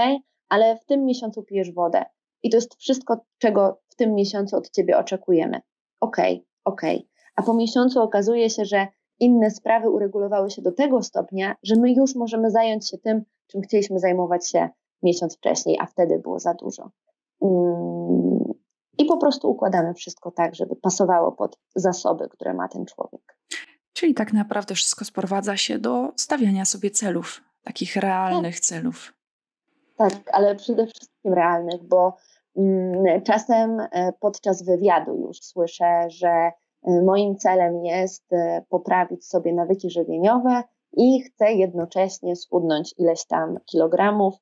ale 0.49 0.77
w 0.77 0.85
tym 0.85 1.05
miesiącu 1.05 1.43
pijesz 1.43 1.71
wodę. 1.71 2.05
I 2.43 2.49
to 2.49 2.57
jest 2.57 2.75
wszystko, 2.75 3.25
czego 3.37 3.81
w 3.89 3.95
tym 3.95 4.15
miesiącu 4.15 4.57
od 4.57 4.69
ciebie 4.69 4.97
oczekujemy. 4.97 5.61
Okej, 6.01 6.33
okay, 6.33 6.45
okej. 6.65 6.97
Okay. 6.97 7.11
A 7.35 7.43
po 7.43 7.53
miesiącu 7.53 8.01
okazuje 8.01 8.49
się, 8.49 8.65
że 8.65 8.87
inne 9.19 9.51
sprawy 9.51 9.89
uregulowały 9.89 10.49
się 10.49 10.61
do 10.61 10.71
tego 10.71 11.03
stopnia, 11.03 11.55
że 11.63 11.75
my 11.75 11.93
już 11.93 12.15
możemy 12.15 12.51
zająć 12.51 12.89
się 12.89 12.97
tym, 12.97 13.23
czym 13.47 13.61
chcieliśmy 13.61 13.99
zajmować 13.99 14.49
się 14.49 14.69
miesiąc 15.03 15.37
wcześniej, 15.37 15.77
a 15.79 15.85
wtedy 15.85 16.19
było 16.19 16.39
za 16.39 16.53
dużo. 16.53 16.91
Mm, 17.41 18.53
I 18.97 19.05
po 19.05 19.17
prostu 19.17 19.51
układamy 19.51 19.93
wszystko 19.93 20.31
tak, 20.31 20.55
żeby 20.55 20.75
pasowało 20.75 21.31
pod 21.31 21.57
zasoby, 21.75 22.29
które 22.29 22.53
ma 22.53 22.67
ten 22.67 22.85
człowiek. 22.85 23.37
Czyli 23.93 24.13
tak 24.13 24.33
naprawdę 24.33 24.75
wszystko 24.75 25.05
sprowadza 25.05 25.57
się 25.57 25.79
do 25.79 26.11
stawiania 26.15 26.65
sobie 26.65 26.91
celów, 26.91 27.41
takich 27.63 27.95
realnych 27.95 28.55
tak. 28.55 28.63
celów. 28.63 29.13
Tak, 29.97 30.13
ale 30.31 30.55
przede 30.55 30.87
wszystkim 30.87 31.33
realnych, 31.33 31.83
bo 31.83 32.17
czasem 33.23 33.79
e, 33.79 34.13
podczas 34.19 34.63
wywiadu 34.63 35.15
już 35.15 35.41
słyszę, 35.41 36.09
że 36.09 36.29
e, 36.29 36.51
moim 37.01 37.35
celem 37.35 37.85
jest 37.85 38.33
e, 38.33 38.65
poprawić 38.69 39.25
sobie 39.25 39.53
nawyki 39.53 39.89
żywieniowe 39.89 40.63
i 40.93 41.21
chcę 41.21 41.53
jednocześnie 41.53 42.35
schudnąć 42.35 42.95
ileś 42.97 43.25
tam 43.25 43.59
kilogramów. 43.65 44.35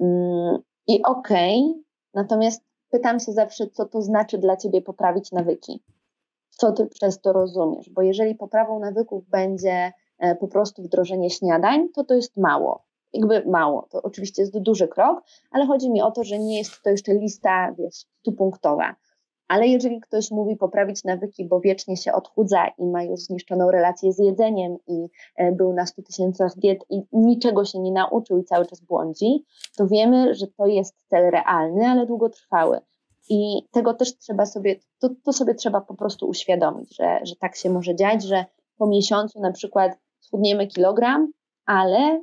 Mm, 0.00 0.58
I 0.86 1.02
okej, 1.02 1.62
okay, 1.62 1.82
natomiast 2.14 2.62
pytam 2.90 3.20
się 3.20 3.32
zawsze, 3.32 3.66
co 3.66 3.86
to 3.86 4.02
znaczy 4.02 4.38
dla 4.38 4.56
ciebie 4.56 4.82
poprawić 4.82 5.32
nawyki 5.32 5.82
co 6.50 6.72
ty 6.72 6.86
przez 6.86 7.20
to 7.20 7.32
rozumiesz, 7.32 7.90
bo 7.90 8.02
jeżeli 8.02 8.34
poprawą 8.34 8.78
nawyków 8.80 9.28
będzie 9.28 9.92
po 10.40 10.48
prostu 10.48 10.82
wdrożenie 10.82 11.30
śniadań, 11.30 11.88
to 11.94 12.04
to 12.04 12.14
jest 12.14 12.36
mało. 12.36 12.85
Jakby 13.16 13.50
mało, 13.50 13.86
to 13.90 14.02
oczywiście 14.02 14.42
jest 14.42 14.58
duży 14.58 14.88
krok, 14.88 15.22
ale 15.50 15.66
chodzi 15.66 15.90
mi 15.90 16.02
o 16.02 16.10
to, 16.10 16.24
że 16.24 16.38
nie 16.38 16.58
jest 16.58 16.82
to 16.82 16.90
jeszcze 16.90 17.14
lista, 17.14 17.74
wiesz, 17.78 17.94
stupunktowa. 17.94 18.96
Ale 19.48 19.66
jeżeli 19.66 20.00
ktoś 20.00 20.30
mówi 20.30 20.56
poprawić 20.56 21.04
nawyki, 21.04 21.44
bo 21.44 21.60
wiecznie 21.60 21.96
się 21.96 22.12
odchudza 22.12 22.66
i 22.78 22.86
ma 22.86 23.02
już 23.02 23.20
zniszczoną 23.20 23.70
relację 23.70 24.12
z 24.12 24.18
jedzeniem 24.18 24.76
i 24.88 25.06
e, 25.36 25.52
był 25.52 25.72
na 25.72 25.86
100 25.86 26.02
tysiącach 26.02 26.52
diet 26.56 26.84
i 26.90 27.02
niczego 27.12 27.64
się 27.64 27.78
nie 27.78 27.92
nauczył 27.92 28.38
i 28.38 28.44
cały 28.44 28.66
czas 28.66 28.80
błądzi, 28.80 29.44
to 29.76 29.86
wiemy, 29.86 30.34
że 30.34 30.46
to 30.46 30.66
jest 30.66 30.94
cel 31.08 31.30
realny, 31.30 31.86
ale 31.86 32.06
długotrwały. 32.06 32.80
I 33.28 33.62
tego 33.70 33.94
też 33.94 34.18
trzeba 34.18 34.46
sobie, 34.46 34.76
to, 34.98 35.08
to 35.24 35.32
sobie 35.32 35.54
trzeba 35.54 35.80
po 35.80 35.94
prostu 35.94 36.28
uświadomić, 36.28 36.96
że, 36.96 37.20
że 37.22 37.36
tak 37.36 37.56
się 37.56 37.70
może 37.70 37.94
dziać, 37.94 38.22
że 38.22 38.44
po 38.78 38.86
miesiącu 38.86 39.40
na 39.40 39.52
przykład 39.52 39.98
schudniemy 40.20 40.66
kilogram, 40.66 41.32
ale 41.66 42.22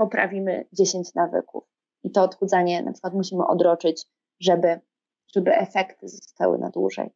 poprawimy 0.00 0.64
10 0.72 1.14
nawyków. 1.14 1.64
I 2.02 2.10
to 2.10 2.22
odchudzanie 2.22 2.82
na 2.82 2.92
przykład 2.92 3.14
musimy 3.14 3.46
odroczyć, 3.46 4.06
żeby, 4.40 4.80
żeby 5.34 5.54
efekty 5.54 6.08
zostały 6.08 6.58
na 6.58 6.70
dłużej. 6.70 7.10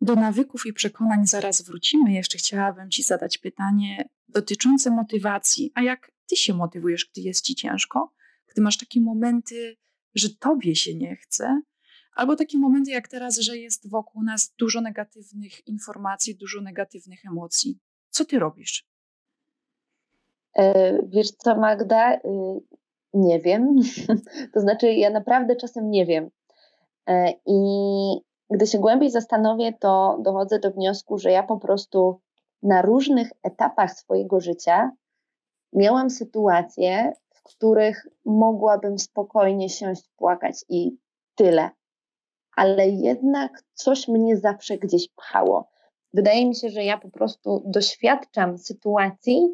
Do 0.00 0.14
nawyków 0.14 0.66
i 0.66 0.72
przekonań 0.72 1.26
zaraz 1.26 1.62
wrócimy. 1.62 2.12
Jeszcze 2.12 2.38
chciałabym 2.38 2.90
Ci 2.90 3.02
zadać 3.02 3.38
pytanie 3.38 4.08
dotyczące 4.28 4.90
motywacji. 4.90 5.72
A 5.74 5.82
jak 5.82 6.12
Ty 6.28 6.36
się 6.36 6.54
motywujesz, 6.54 7.10
gdy 7.12 7.20
jest 7.20 7.44
Ci 7.44 7.54
ciężko? 7.54 8.12
Gdy 8.52 8.62
masz 8.62 8.78
takie 8.78 9.00
momenty, 9.00 9.76
że 10.14 10.28
Tobie 10.40 10.76
się 10.76 10.94
nie 10.94 11.16
chce, 11.16 11.62
Albo 12.14 12.36
takie 12.36 12.58
momenty 12.58 12.90
jak 12.90 13.08
teraz, 13.08 13.38
że 13.38 13.58
jest 13.58 13.90
wokół 13.90 14.22
nas 14.22 14.54
dużo 14.58 14.80
negatywnych 14.80 15.66
informacji, 15.66 16.36
dużo 16.36 16.60
negatywnych 16.60 17.24
emocji. 17.24 17.78
Co 18.10 18.24
ty 18.24 18.38
robisz? 18.38 18.91
E, 20.58 20.98
wiesz 21.02 21.30
co, 21.30 21.56
Magda? 21.56 22.14
Y, 22.14 22.20
nie 23.14 23.40
wiem. 23.40 23.76
to 24.54 24.60
znaczy, 24.60 24.92
ja 24.92 25.10
naprawdę 25.10 25.56
czasem 25.56 25.90
nie 25.90 26.06
wiem. 26.06 26.30
E, 27.08 27.32
I 27.46 27.56
gdy 28.50 28.66
się 28.66 28.78
głębiej 28.78 29.10
zastanowię, 29.10 29.72
to 29.80 30.18
dochodzę 30.22 30.58
do 30.58 30.70
wniosku, 30.70 31.18
że 31.18 31.30
ja 31.30 31.42
po 31.42 31.58
prostu 31.58 32.20
na 32.62 32.82
różnych 32.82 33.30
etapach 33.42 33.92
swojego 33.92 34.40
życia 34.40 34.90
miałam 35.72 36.10
sytuacje, 36.10 37.12
w 37.34 37.42
których 37.42 38.06
mogłabym 38.24 38.98
spokojnie 38.98 39.68
siąść, 39.68 40.08
płakać 40.16 40.64
i 40.68 40.96
tyle 41.34 41.70
ale 42.56 42.88
jednak 42.88 43.64
coś 43.74 44.08
mnie 44.08 44.36
zawsze 44.36 44.78
gdzieś 44.78 45.08
pchało. 45.08 45.68
Wydaje 46.14 46.46
mi 46.46 46.56
się, 46.56 46.68
że 46.68 46.84
ja 46.84 46.98
po 46.98 47.10
prostu 47.10 47.62
doświadczam 47.66 48.58
sytuacji 48.58 49.48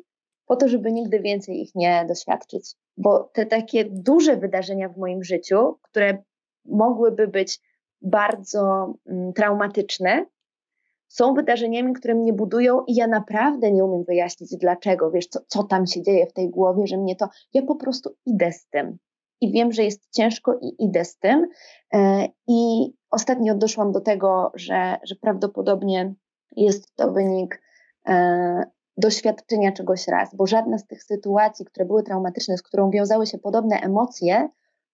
po 0.49 0.57
to, 0.57 0.69
żeby 0.69 0.93
nigdy 0.93 1.21
więcej 1.21 1.61
ich 1.61 1.75
nie 1.75 2.05
doświadczyć. 2.09 2.75
Bo 2.97 3.31
te 3.33 3.47
takie 3.47 3.85
duże 3.85 4.37
wydarzenia 4.37 4.89
w 4.89 4.97
moim 4.97 5.25
życiu, 5.25 5.79
które 5.83 6.23
mogłyby 6.65 7.29
być 7.29 7.61
bardzo 8.03 8.95
mm, 9.07 9.33
traumatyczne, 9.33 10.27
są 11.09 11.35
wydarzeniami, 11.35 11.93
które 11.93 12.15
mnie 12.15 12.33
budują 12.33 12.85
i 12.85 12.95
ja 12.95 13.07
naprawdę 13.07 13.73
nie 13.73 13.85
umiem 13.85 14.05
wyjaśnić 14.05 14.57
dlaczego, 14.57 15.11
wiesz, 15.11 15.27
co, 15.27 15.41
co 15.47 15.63
tam 15.63 15.87
się 15.87 16.03
dzieje 16.03 16.27
w 16.27 16.33
tej 16.33 16.51
głowie, 16.51 16.87
że 16.87 16.97
mnie 16.97 17.17
to, 17.17 17.29
ja 17.55 17.63
po 17.63 17.77
prostu 17.77 18.15
idę 18.27 18.53
z 18.53 18.67
tym 18.67 18.99
i 19.41 19.53
wiem, 19.53 19.73
że 19.73 19.85
jest 19.85 20.11
ciężko 20.11 20.59
i 20.63 20.85
idę 20.85 21.05
z 21.05 21.19
tym. 21.19 21.49
E, 21.95 22.29
I 22.49 22.91
ostatnio 23.11 23.55
doszłam 23.55 23.93
do 23.93 24.01
tego, 24.01 24.53
że, 24.55 24.97
że 25.03 25.15
prawdopodobnie 25.15 26.15
jest 26.57 26.97
to 26.97 27.13
wynik 27.13 27.63
e, 28.09 28.63
doświadczenia 28.99 29.73
czegoś 29.73 30.09
raz, 30.09 30.35
bo 30.35 30.47
żadna 30.47 30.79
z 30.79 30.87
tych 30.87 31.03
sytuacji, 31.03 31.65
które 31.65 31.87
były 31.87 32.03
traumatyczne, 32.03 32.57
z 32.59 32.63
którą 32.63 32.91
wiązały 32.91 33.27
się 33.27 33.39
podobne 33.39 33.77
emocje, 33.77 34.49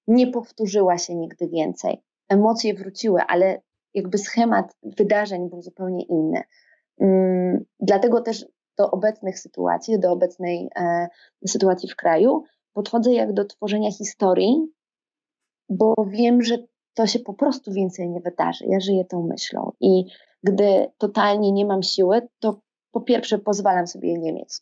nie 0.06 0.26
powtórzyła 0.26 0.98
się 0.98 1.14
nigdy 1.14 1.48
więcej. 1.48 2.02
Emocje 2.28 2.74
wróciły, 2.74 3.20
ale 3.28 3.62
jakby 3.94 4.18
schemat 4.18 4.76
wydarzeń 4.82 5.48
był 5.48 5.62
zupełnie 5.62 6.04
inny. 6.04 6.42
Mm, 7.00 7.64
dlatego 7.80 8.20
też 8.20 8.46
do 8.78 8.90
obecnych 8.90 9.38
sytuacji, 9.38 9.98
do 9.98 10.12
obecnej 10.12 10.70
e, 10.76 11.08
sytuacji 11.46 11.88
w 11.88 11.96
kraju, 11.96 12.42
podchodzę 12.72 13.12
jak 13.12 13.32
do 13.32 13.44
tworzenia 13.44 13.92
historii, 13.92 14.72
bo 15.68 15.94
wiem, 16.06 16.42
że 16.42 16.58
to 16.94 17.06
się 17.06 17.18
po 17.18 17.34
prostu 17.34 17.72
więcej 17.72 18.10
nie 18.10 18.20
wydarzy. 18.20 18.64
Ja 18.68 18.80
żyję 18.80 19.04
tą 19.04 19.26
myślą 19.26 19.72
i 19.80 20.04
gdy 20.42 20.86
totalnie 20.98 21.52
nie 21.52 21.66
mam 21.66 21.82
siły, 21.82 22.28
to 22.38 22.60
po 22.94 23.00
pierwsze 23.00 23.38
pozwalam 23.38 23.86
sobie 23.86 24.18
nie 24.18 24.32
mieć. 24.32 24.60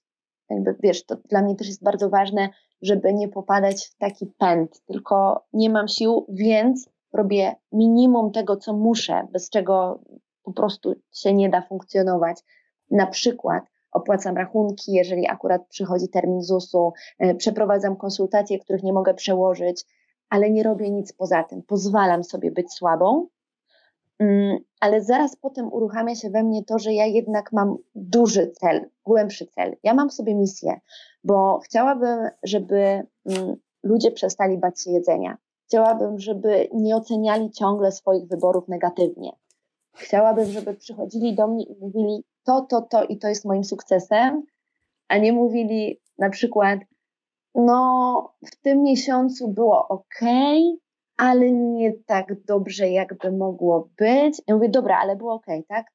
Jakby, 0.51 0.77
wiesz, 0.83 1.07
to 1.07 1.17
dla 1.17 1.43
mnie 1.43 1.57
też 1.57 1.67
jest 1.67 1.83
bardzo 1.83 2.11
ważne, 2.11 2.49
żeby 2.83 3.15
nie 3.15 3.29
popadać 3.29 3.87
w 3.87 3.99
taki 3.99 4.27
pęd, 4.39 4.81
tylko 4.87 5.45
nie 5.53 5.71
mam 5.71 5.89
sił, 5.89 6.27
więc 6.29 6.91
robię 7.13 7.55
minimum 7.73 8.33
tego, 8.33 8.57
co 8.57 8.73
muszę, 8.73 9.29
bez 9.33 9.51
czego 9.51 10.01
po 10.43 10.53
prostu 10.53 10.95
się 11.13 11.35
nie 11.35 11.49
da 11.49 11.63
funkcjonować. 11.63 12.41
Na 12.91 13.07
przykład 13.07 13.65
opłacam 13.93 14.37
rachunki, 14.37 14.93
jeżeli 14.93 15.29
akurat 15.29 15.67
przychodzi 15.69 16.09
termin 16.09 16.43
ZUS-u, 16.43 16.93
e, 17.19 17.35
przeprowadzam 17.35 17.97
konsultacje, 17.97 18.59
których 18.59 18.83
nie 18.83 18.93
mogę 18.93 19.15
przełożyć, 19.15 19.85
ale 20.29 20.51
nie 20.51 20.63
robię 20.63 20.91
nic 20.91 21.13
poza 21.13 21.45
tym. 21.45 21.63
Pozwalam 21.63 22.25
sobie 22.25 22.51
być 22.51 22.73
słabą, 22.73 23.27
ale 24.81 25.03
zaraz 25.03 25.37
potem 25.37 25.73
uruchamia 25.73 26.15
się 26.15 26.31
we 26.31 26.43
mnie 26.43 26.65
to, 26.65 26.79
że 26.79 26.93
ja 26.93 27.07
jednak 27.07 27.53
mam 27.53 27.77
duży 27.95 28.51
cel, 28.51 28.91
głębszy 29.05 29.47
cel. 29.47 29.77
Ja 29.83 29.95
mam 29.95 30.11
sobie 30.11 30.35
misję, 30.35 30.81
bo 31.25 31.59
chciałabym, 31.59 32.29
żeby 32.43 33.07
mm, 33.27 33.57
ludzie 33.83 34.11
przestali 34.11 34.59
bać 34.59 34.83
się 34.83 34.91
jedzenia. 34.91 35.37
Chciałabym, 35.67 36.19
żeby 36.19 36.69
nie 36.75 36.97
oceniali 36.97 37.51
ciągle 37.51 37.93
swoich 37.93 38.29
wyborów 38.29 38.69
negatywnie. 38.69 39.33
Chciałabym, 39.97 40.45
żeby 40.45 40.75
przychodzili 40.75 41.35
do 41.35 41.49
mnie 41.49 41.65
i 41.65 41.77
mówili: 41.81 42.25
to, 42.45 42.61
to, 42.61 42.83
to 42.83 43.05
i 43.05 43.19
to 43.19 43.29
jest 43.29 43.45
moim 43.45 43.65
sukcesem, 43.65 44.43
a 45.09 45.19
nie 45.19 45.33
mówili 45.33 46.01
na 46.19 46.31
przykład, 46.31 46.81
no 47.55 48.35
w 48.47 48.57
tym 48.57 48.83
miesiącu 48.83 49.49
było 49.49 49.89
ok, 49.89 50.21
ale 51.23 51.51
nie 51.53 51.93
tak 52.07 52.45
dobrze, 52.45 52.89
jakby 52.89 53.33
mogło 53.33 53.91
być. 53.97 54.43
Ja 54.47 54.55
mówię, 54.55 54.69
dobra, 54.69 54.99
ale 54.99 55.17
było 55.17 55.35
ok, 55.35 55.47
tak? 55.69 55.87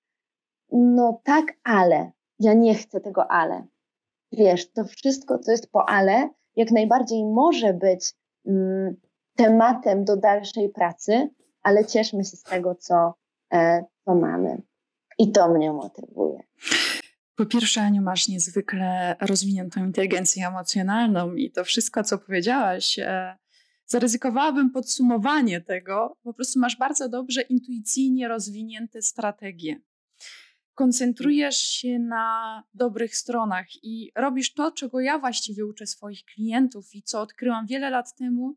No 0.72 1.22
tak, 1.24 1.46
ale. 1.64 2.12
Ja 2.40 2.54
nie 2.54 2.76
chcę 2.76 3.02
tego 3.02 3.32
ale. 3.32 3.68
Wiesz, 4.32 4.72
to 4.72 4.86
wszystko, 4.86 5.40
co 5.40 5.52
jest 5.52 5.72
po 5.72 5.90
ale, 5.90 6.30
jak 6.56 6.72
najbardziej 6.72 7.26
może 7.26 7.74
być 7.74 8.14
mm, 8.46 8.96
tematem 9.36 10.06
do 10.06 10.18
dalszej 10.18 10.70
pracy, 10.70 11.30
ale 11.64 11.86
cieszmy 11.86 12.24
się 12.24 12.38
z 12.38 12.44
tego, 12.44 12.76
co, 12.76 13.14
e, 13.54 13.86
co 14.06 14.16
mamy. 14.16 14.62
I 15.18 15.32
to 15.32 15.50
mnie 15.50 15.74
motywuje. 15.74 16.40
Po 17.36 17.46
pierwsze, 17.46 17.82
Aniu, 17.82 18.02
masz 18.02 18.28
niezwykle 18.28 19.16
rozwiniętą 19.22 19.86
inteligencję 19.86 20.48
emocjonalną 20.48 21.34
i 21.34 21.52
to 21.52 21.64
wszystko, 21.64 22.04
co 22.04 22.18
powiedziałaś, 22.18 23.00
e, 23.00 23.38
zaryzykowałabym 23.88 24.72
podsumowanie 24.72 25.62
tego. 25.62 26.18
Po 26.24 26.34
prostu 26.34 26.60
masz 26.60 26.78
bardzo 26.78 27.10
dobrze 27.10 27.42
intuicyjnie 27.42 28.28
rozwinięte 28.28 29.02
strategie. 29.02 29.82
Koncentrujesz 30.74 31.58
się 31.58 32.00
na 32.00 32.64
dobrych 32.74 33.16
stronach 33.16 33.68
i 33.84 34.12
robisz 34.16 34.54
to, 34.54 34.72
czego 34.72 35.00
ja 35.00 35.20
właściwie 35.20 35.66
uczę 35.66 35.88
swoich 35.88 36.26
klientów 36.26 36.96
i 36.96 37.04
co 37.04 37.22
odkryłam 37.22 37.66
wiele 37.66 37.90
lat 37.90 38.16
temu. 38.16 38.56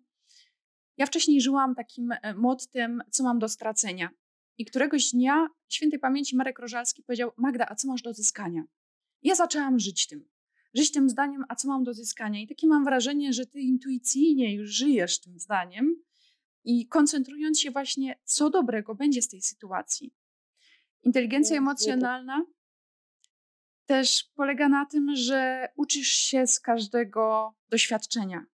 Ja 0.96 1.06
wcześniej 1.06 1.40
żyłam 1.40 1.74
takim 1.74 2.12
e, 2.12 2.34
mottem, 2.34 3.02
co 3.10 3.24
mam 3.24 3.38
do 3.38 3.48
stracenia. 3.48 4.10
I 4.58 4.64
któregoś 4.64 5.10
dnia 5.10 5.48
świętej 5.68 5.98
pamięci 5.98 6.36
Marek 6.36 6.58
Rożalski 6.58 7.02
powiedział: 7.02 7.30
Magda, 7.36 7.66
a 7.68 7.74
co 7.74 7.88
masz 7.88 8.02
do 8.02 8.14
zyskania? 8.14 8.62
Ja 9.22 9.34
zaczęłam 9.34 9.78
żyć 9.78 10.06
tym. 10.06 10.29
Żyć 10.74 10.92
tym 10.92 11.11
zdaniem, 11.11 11.44
a 11.48 11.54
co 11.54 11.68
mam 11.68 11.85
do 11.85 11.94
zyskania? 11.94 12.40
I 12.40 12.48
takie 12.48 12.66
mam 12.66 12.85
wrażenie, 12.85 13.33
że 13.33 13.46
ty 13.46 13.61
intuicyjnie 13.61 14.54
już 14.54 14.70
żyjesz 14.70 15.20
tym 15.20 15.38
zdaniem 15.38 16.02
i 16.64 16.87
koncentrując 16.87 17.61
się 17.61 17.70
właśnie, 17.70 18.18
co 18.24 18.50
dobrego 18.50 18.94
będzie 18.94 19.22
z 19.22 19.28
tej 19.28 19.42
sytuacji. 19.42 20.14
Inteligencja 21.02 21.56
emocjonalna 21.56 22.44
też 23.87 24.30
polega 24.35 24.68
na 24.68 24.87
tym, 24.87 25.16
że 25.16 25.68
uczysz 25.76 26.09
się 26.09 26.46
z 26.46 26.61
każdego 26.61 27.54
doświadczenia, 27.68 28.46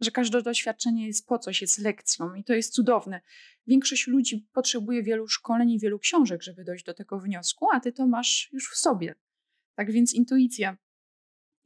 że 0.00 0.10
każde 0.10 0.42
doświadczenie 0.42 1.06
jest 1.06 1.26
po 1.26 1.38
coś, 1.38 1.62
jest 1.62 1.78
lekcją 1.78 2.34
i 2.34 2.44
to 2.44 2.54
jest 2.54 2.74
cudowne. 2.74 3.20
Większość 3.66 4.06
ludzi 4.06 4.48
potrzebuje 4.52 5.02
wielu 5.02 5.28
szkoleń 5.28 5.70
i 5.70 5.78
wielu 5.78 5.98
książek, 5.98 6.42
żeby 6.42 6.64
dojść 6.64 6.84
do 6.84 6.94
tego 6.94 7.20
wniosku, 7.20 7.66
a 7.72 7.80
ty 7.80 7.92
to 7.92 8.06
masz 8.06 8.48
już 8.52 8.70
w 8.70 8.76
sobie. 8.76 9.14
Tak 9.74 9.92
więc 9.92 10.14
intuicja. 10.14 10.76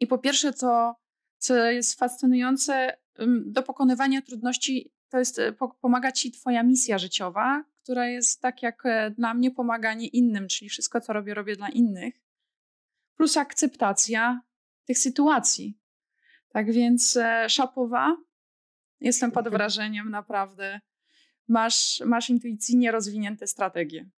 I 0.00 0.06
po 0.06 0.18
pierwsze, 0.18 0.52
to, 0.52 0.94
co 1.38 1.54
jest 1.54 1.98
fascynujące, 1.98 2.96
do 3.46 3.62
pokonywania 3.62 4.22
trudności, 4.22 4.92
to 5.08 5.18
jest 5.18 5.38
e, 5.38 5.52
pomaga 5.80 6.12
ci 6.12 6.32
Twoja 6.32 6.62
misja 6.62 6.98
życiowa, 6.98 7.64
która 7.82 8.06
jest 8.06 8.40
tak 8.40 8.62
jak 8.62 8.86
e, 8.86 9.10
dla 9.10 9.34
mnie 9.34 9.50
pomaganie 9.50 10.06
innym, 10.06 10.48
czyli 10.48 10.68
wszystko, 10.68 11.00
co 11.00 11.12
robię, 11.12 11.34
robię 11.34 11.56
dla 11.56 11.68
innych, 11.68 12.14
plus 13.16 13.36
akceptacja 13.36 14.40
tych 14.84 14.98
sytuacji. 14.98 15.78
Tak 16.48 16.72
więc 16.72 17.16
e, 17.16 17.48
szapowa, 17.48 18.16
jestem 19.00 19.32
pod 19.32 19.48
wrażeniem 19.48 20.10
naprawdę. 20.10 20.80
Masz, 21.48 22.02
masz 22.06 22.30
intuicyjnie 22.30 22.92
rozwinięte 22.92 23.46
strategie. 23.46 24.08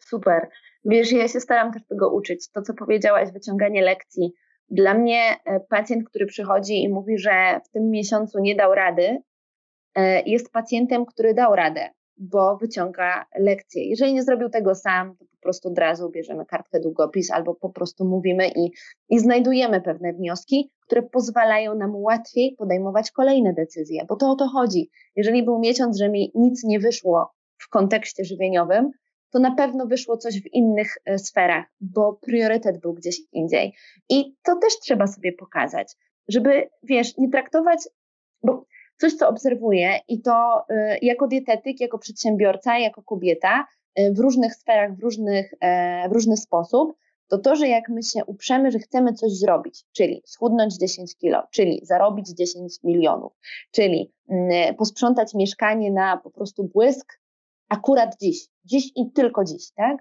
Super. 0.00 0.50
Wiesz, 0.84 1.12
ja 1.12 1.28
się 1.28 1.40
staram 1.40 1.72
też 1.72 1.82
tego 1.88 2.10
uczyć. 2.10 2.50
To, 2.50 2.62
co 2.62 2.74
powiedziałaś, 2.74 3.32
wyciąganie 3.32 3.82
lekcji. 3.82 4.32
Dla 4.70 4.94
mnie 4.94 5.20
e, 5.44 5.60
pacjent, 5.60 6.08
który 6.08 6.26
przychodzi 6.26 6.82
i 6.82 6.88
mówi, 6.88 7.18
że 7.18 7.60
w 7.64 7.68
tym 7.68 7.90
miesiącu 7.90 8.38
nie 8.38 8.54
dał 8.54 8.74
rady, 8.74 9.22
e, 9.94 10.22
jest 10.22 10.52
pacjentem, 10.52 11.06
który 11.06 11.34
dał 11.34 11.56
radę, 11.56 11.90
bo 12.16 12.56
wyciąga 12.56 13.26
lekcje. 13.38 13.84
Jeżeli 13.84 14.14
nie 14.14 14.22
zrobił 14.22 14.48
tego 14.48 14.74
sam, 14.74 15.16
to 15.16 15.24
po 15.24 15.36
prostu 15.40 15.68
od 15.68 15.78
razu 15.78 16.10
bierzemy 16.10 16.46
kartkę 16.46 16.80
długopis 16.80 17.30
albo 17.30 17.54
po 17.54 17.68
prostu 17.68 18.04
mówimy 18.04 18.48
i, 18.48 18.70
i 19.08 19.18
znajdujemy 19.18 19.80
pewne 19.80 20.12
wnioski, 20.12 20.70
które 20.86 21.02
pozwalają 21.02 21.74
nam 21.74 21.96
łatwiej 21.96 22.54
podejmować 22.58 23.10
kolejne 23.10 23.54
decyzje, 23.54 24.04
bo 24.08 24.16
to 24.16 24.30
o 24.30 24.34
to 24.36 24.48
chodzi. 24.48 24.90
Jeżeli 25.16 25.42
był 25.42 25.58
miesiąc, 25.58 25.98
że 25.98 26.08
mi 26.08 26.32
nic 26.34 26.64
nie 26.64 26.80
wyszło 26.80 27.34
w 27.58 27.68
kontekście 27.68 28.24
żywieniowym, 28.24 28.90
to 29.34 29.40
na 29.40 29.54
pewno 29.54 29.86
wyszło 29.86 30.16
coś 30.16 30.42
w 30.42 30.54
innych 30.54 30.98
e, 31.04 31.18
sferach, 31.18 31.66
bo 31.80 32.12
priorytet 32.12 32.80
był 32.80 32.94
gdzieś 32.94 33.16
indziej. 33.32 33.74
I 34.08 34.34
to 34.44 34.56
też 34.56 34.78
trzeba 34.78 35.06
sobie 35.06 35.32
pokazać, 35.32 35.92
żeby, 36.28 36.68
wiesz, 36.82 37.16
nie 37.16 37.30
traktować, 37.30 37.78
bo 38.42 38.64
coś, 39.00 39.14
co 39.14 39.28
obserwuję 39.28 39.98
i 40.08 40.22
to 40.22 40.64
y, 40.70 40.98
jako 41.02 41.26
dietetyk, 41.26 41.80
jako 41.80 41.98
przedsiębiorca, 41.98 42.78
jako 42.78 43.02
kobieta 43.02 43.66
y, 43.98 44.12
w 44.12 44.18
różnych 44.18 44.54
sferach, 44.54 44.96
w, 44.96 45.02
różnych, 45.02 45.54
w 46.10 46.12
różny 46.12 46.36
sposób, 46.36 46.96
to 47.28 47.38
to, 47.38 47.56
że 47.56 47.68
jak 47.68 47.88
my 47.88 48.02
się 48.02 48.24
uprzemy, 48.24 48.70
że 48.70 48.78
chcemy 48.78 49.12
coś 49.12 49.32
zrobić, 49.32 49.84
czyli 49.92 50.22
schudnąć 50.26 50.76
10 50.76 51.16
kilo, 51.16 51.42
czyli 51.50 51.80
zarobić 51.82 52.28
10 52.28 52.72
milionów, 52.84 53.32
czyli 53.70 54.12
mm, 54.28 54.74
posprzątać 54.74 55.34
mieszkanie 55.34 55.92
na 55.92 56.16
po 56.16 56.30
prostu 56.30 56.64
błysk, 56.64 57.23
akurat 57.74 58.16
dziś, 58.20 58.48
dziś 58.64 58.92
i 58.96 59.12
tylko 59.12 59.44
dziś, 59.44 59.72
tak? 59.72 59.96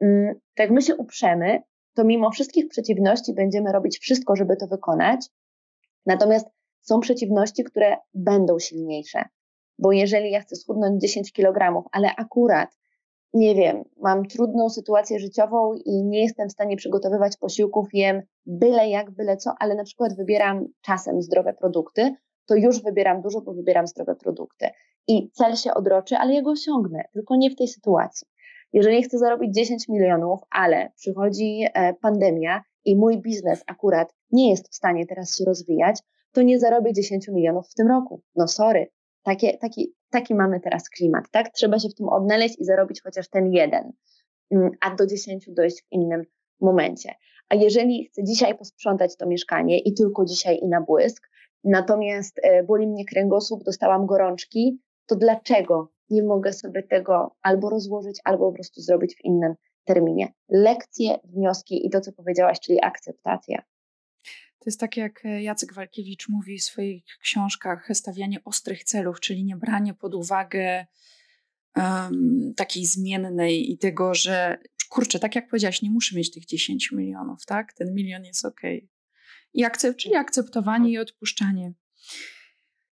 Mm, 0.00 0.34
to 0.56 0.62
jak 0.62 0.70
my 0.70 0.82
się 0.82 0.96
uprzemy, 0.96 1.62
to 1.94 2.04
mimo 2.04 2.30
wszystkich 2.30 2.68
przeciwności 2.68 3.34
będziemy 3.34 3.72
robić 3.72 3.98
wszystko, 3.98 4.36
żeby 4.36 4.56
to 4.56 4.66
wykonać. 4.66 5.26
Natomiast 6.06 6.46
są 6.80 7.00
przeciwności, 7.00 7.64
które 7.64 7.96
będą 8.14 8.58
silniejsze. 8.58 9.24
Bo 9.78 9.92
jeżeli 9.92 10.30
ja 10.30 10.40
chcę 10.40 10.56
schudnąć 10.56 11.02
10 11.02 11.32
kg, 11.32 11.82
ale 11.92 12.08
akurat, 12.16 12.68
nie 13.34 13.54
wiem, 13.54 13.84
mam 13.96 14.24
trudną 14.26 14.68
sytuację 14.68 15.18
życiową 15.18 15.74
i 15.84 16.04
nie 16.04 16.22
jestem 16.22 16.48
w 16.48 16.52
stanie 16.52 16.76
przygotowywać 16.76 17.36
posiłków, 17.36 17.88
jem 17.92 18.22
byle 18.46 18.88
jak, 18.88 19.10
byle 19.10 19.36
co, 19.36 19.50
ale 19.60 19.74
na 19.74 19.84
przykład 19.84 20.16
wybieram 20.16 20.66
czasem 20.80 21.22
zdrowe 21.22 21.54
produkty, 21.54 22.14
to 22.46 22.54
już 22.54 22.82
wybieram 22.82 23.22
dużo, 23.22 23.40
bo 23.40 23.54
wybieram 23.54 23.86
zdrowe 23.86 24.16
produkty 24.16 24.68
i 25.08 25.30
cel 25.30 25.56
się 25.56 25.74
odroczy, 25.74 26.16
ale 26.16 26.34
ja 26.34 26.42
go 26.42 26.50
osiągnę, 26.50 27.04
tylko 27.12 27.36
nie 27.36 27.50
w 27.50 27.56
tej 27.56 27.68
sytuacji. 27.68 28.26
Jeżeli 28.72 29.02
chcę 29.02 29.18
zarobić 29.18 29.54
10 29.54 29.88
milionów, 29.88 30.40
ale 30.50 30.90
przychodzi 30.96 31.64
e, 31.74 31.94
pandemia 31.94 32.62
i 32.84 32.96
mój 32.96 33.18
biznes 33.18 33.64
akurat 33.66 34.14
nie 34.30 34.50
jest 34.50 34.72
w 34.72 34.74
stanie 34.74 35.06
teraz 35.06 35.36
się 35.38 35.44
rozwijać, 35.44 36.00
to 36.32 36.42
nie 36.42 36.58
zarobię 36.58 36.92
10 36.92 37.28
milionów 37.28 37.68
w 37.68 37.74
tym 37.74 37.88
roku. 37.88 38.22
No 38.36 38.48
sorry, 38.48 38.90
Takie, 39.24 39.58
taki, 39.58 39.94
taki 40.10 40.34
mamy 40.34 40.60
teraz 40.60 40.88
klimat, 40.88 41.24
tak? 41.30 41.52
Trzeba 41.52 41.78
się 41.78 41.88
w 41.88 41.94
tym 41.94 42.08
odnaleźć 42.08 42.60
i 42.60 42.64
zarobić 42.64 43.02
chociaż 43.02 43.28
ten 43.28 43.52
jeden, 43.52 43.92
mm, 44.50 44.70
a 44.80 44.94
do 44.94 45.06
10 45.06 45.50
dojść 45.50 45.82
w 45.82 45.92
innym 45.92 46.22
momencie. 46.60 47.14
A 47.48 47.54
jeżeli 47.54 48.04
chcę 48.04 48.24
dzisiaj 48.24 48.58
posprzątać 48.58 49.16
to 49.16 49.26
mieszkanie 49.26 49.78
i 49.78 49.94
tylko 49.94 50.24
dzisiaj 50.24 50.58
i 50.62 50.68
na 50.68 50.80
błysk, 50.80 51.30
natomiast 51.64 52.40
e, 52.42 52.62
boli 52.62 52.86
mnie 52.86 53.04
kręgosłup, 53.04 53.64
dostałam 53.64 54.06
gorączki, 54.06 54.78
to 55.06 55.16
dlaczego 55.16 55.92
nie 56.10 56.22
mogę 56.22 56.52
sobie 56.52 56.82
tego 56.82 57.36
albo 57.42 57.70
rozłożyć, 57.70 58.20
albo 58.24 58.48
po 58.48 58.54
prostu 58.54 58.80
zrobić 58.80 59.16
w 59.16 59.24
innym 59.24 59.54
terminie? 59.84 60.32
Lekcje, 60.48 61.18
wnioski 61.24 61.86
i 61.86 61.90
to, 61.90 62.00
co 62.00 62.12
powiedziałaś, 62.12 62.60
czyli 62.60 62.78
akceptacja. 62.82 63.62
To 64.58 64.70
jest 64.70 64.80
tak, 64.80 64.96
jak 64.96 65.24
e, 65.24 65.42
Jacek 65.42 65.74
Walkiewicz 65.74 66.28
mówi 66.28 66.58
w 66.58 66.64
swoich 66.64 67.04
książkach, 67.20 67.88
stawianie 67.92 68.44
ostrych 68.44 68.84
celów, 68.84 69.20
czyli 69.20 69.44
nie 69.44 69.56
branie 69.56 69.94
pod 69.94 70.14
uwagę 70.14 70.86
um, 71.76 72.54
takiej 72.56 72.86
zmiennej 72.86 73.72
i 73.72 73.78
tego, 73.78 74.14
że 74.14 74.58
kurczę, 74.88 75.18
tak 75.18 75.34
jak 75.34 75.48
powiedziałaś, 75.48 75.82
nie 75.82 75.90
muszę 75.90 76.16
mieć 76.16 76.30
tych 76.30 76.46
10 76.46 76.92
milionów, 76.92 77.46
tak? 77.46 77.72
Ten 77.72 77.94
milion 77.94 78.24
jest 78.24 78.44
ok. 78.44 78.60
I 79.54 79.64
akcept, 79.64 79.98
czyli 79.98 80.14
akceptowanie 80.14 80.90
i 80.90 80.98
odpuszczanie. 80.98 81.72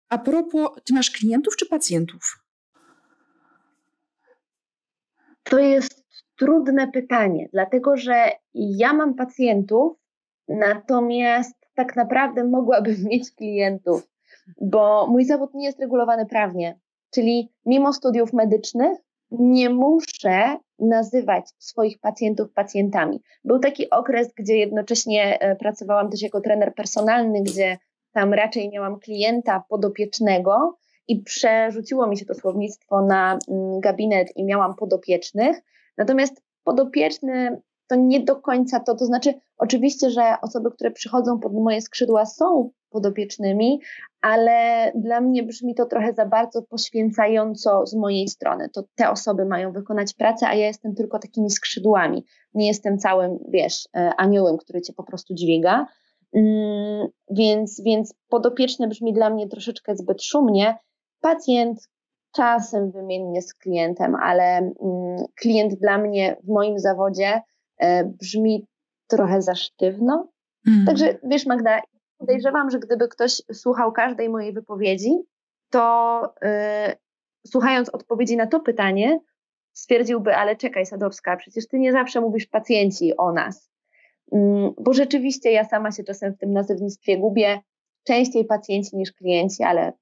A 0.09 0.19
propos, 0.19 0.69
ty 0.85 0.95
masz 0.95 1.11
klientów 1.11 1.57
czy 1.57 1.67
pacjentów? 1.67 2.47
To 5.43 5.59
jest 5.59 6.07
trudne 6.39 6.89
pytanie, 6.93 7.49
dlatego 7.53 7.97
że 7.97 8.31
ja 8.55 8.93
mam 8.93 9.15
pacjentów, 9.15 9.93
natomiast 10.49 11.55
tak 11.75 11.97
naprawdę 11.97 12.45
mogłabym 12.45 12.97
mieć 13.11 13.35
klientów, 13.35 14.09
bo 14.61 15.07
mój 15.07 15.25
zawód 15.25 15.55
nie 15.55 15.67
jest 15.67 15.81
regulowany 15.81 16.27
prawnie. 16.27 16.79
Czyli 17.11 17.53
mimo 17.67 17.93
studiów 17.93 18.33
medycznych 18.33 18.99
nie 19.31 19.71
muszę 19.71 20.57
nazywać 20.79 21.49
swoich 21.59 21.99
pacjentów 21.99 22.53
pacjentami. 22.53 23.23
Był 23.45 23.59
taki 23.59 23.91
okres, 23.91 24.33
gdzie 24.37 24.57
jednocześnie 24.57 25.41
e, 25.41 25.57
pracowałam 25.57 26.11
też 26.11 26.23
jako 26.23 26.41
trener 26.41 26.75
personalny, 26.75 27.43
gdzie 27.43 27.79
tam 28.17 28.35
raczej 28.35 28.71
miałam 28.71 28.99
klienta 28.99 29.65
podopiecznego 29.69 30.77
i 31.09 31.23
przerzuciło 31.23 32.07
mi 32.07 32.19
się 32.19 32.25
to 32.25 32.35
słownictwo 32.35 33.03
na 33.03 33.39
mm, 33.49 33.81
gabinet 33.81 34.37
i 34.37 34.45
miałam 34.45 34.75
podopiecznych. 34.75 35.61
Natomiast 35.99 36.43
podopieczny 36.65 37.61
to 37.89 37.97
nie 37.97 38.21
do 38.21 38.37
końca 38.37 38.81
to, 38.81 38.95
to 38.95 39.07
znaczy 39.07 39.35
oczywiście, 39.59 40.11
że 40.11 40.35
osoby, 40.43 40.71
które 40.71 40.91
przychodzą 40.91 41.41
pod 41.41 41.53
moje 41.53 41.81
skrzydła 41.81 42.27
są 42.27 42.71
podopiecznymi, 42.91 43.81
ale 44.21 44.93
dla 44.95 45.21
mnie 45.21 45.43
brzmi 45.43 45.75
to 45.75 45.87
trochę 45.87 46.13
za 46.13 46.27
bardzo 46.27 46.63
poświęcająco 46.63 47.87
z 47.87 47.95
mojej 47.95 48.29
strony. 48.29 48.69
To 48.69 48.85
te 48.95 49.11
osoby 49.11 49.45
mają 49.45 49.73
wykonać 49.73 50.15
pracę, 50.15 50.49
a 50.49 50.55
ja 50.55 50.67
jestem 50.67 50.95
tylko 50.95 51.19
takimi 51.19 51.51
skrzydłami. 51.51 52.25
Nie 52.55 52.67
jestem 52.67 52.99
całym, 52.99 53.39
wiesz, 53.49 53.89
e, 53.97 54.11
aniołem, 54.17 54.57
który 54.57 54.81
cię 54.81 54.93
po 54.93 55.05
prostu 55.05 55.35
dźwiga. 55.35 55.87
Mm, 56.37 57.09
więc, 57.31 57.83
więc 57.85 58.15
podopieczny 58.29 58.89
brzmi 58.89 59.13
dla 59.13 59.31
mnie 59.31 59.49
troszeczkę 59.49 59.97
zbyt 59.97 60.23
szumnie. 60.23 60.79
Pacjent 61.21 61.89
czasem 62.33 62.91
wymiennie 62.91 63.43
z 63.43 63.55
klientem, 63.55 64.15
ale 64.15 64.59
mm, 64.59 64.75
klient 65.41 65.75
dla 65.75 65.99
mnie 65.99 66.37
w 66.45 66.49
moim 66.49 66.79
zawodzie 66.79 67.43
e, 67.79 68.05
brzmi 68.05 68.67
trochę 69.07 69.43
za 69.43 69.55
sztywno. 69.55 70.29
Mm. 70.67 70.87
Także 70.87 71.19
wiesz, 71.23 71.47
Magda, 71.47 71.81
podejrzewam, 72.19 72.71
że 72.71 72.79
gdyby 72.79 73.09
ktoś 73.09 73.43
słuchał 73.53 73.93
każdej 73.93 74.29
mojej 74.29 74.53
wypowiedzi, 74.53 75.15
to 75.71 76.21
yy, 76.43 76.97
słuchając 77.47 77.89
odpowiedzi 77.89 78.37
na 78.37 78.47
to 78.47 78.61
pytanie, 78.61 79.21
stwierdziłby, 79.73 80.37
ale 80.37 80.57
czekaj 80.57 80.87
Sadowska, 80.87 81.37
przecież 81.37 81.69
ty 81.69 81.79
nie 81.79 81.93
zawsze 81.93 82.21
mówisz 82.21 82.47
pacjenci 82.47 83.17
o 83.17 83.33
nas. 83.33 83.71
Mm, 84.33 84.73
bo 84.81 84.93
rzeczywiście 84.93 85.53
ja 85.53 85.65
sama 85.65 85.93
się 85.93 86.05
czasem 86.05 86.35
w 86.35 86.39
tym 86.39 86.53
nazewnictwie 86.53 87.19
gubię, 87.19 87.61
częściej 88.05 88.45
pacjenci 88.45 88.97
niż 88.97 89.13
klienci, 89.13 89.63
ale 89.63 89.93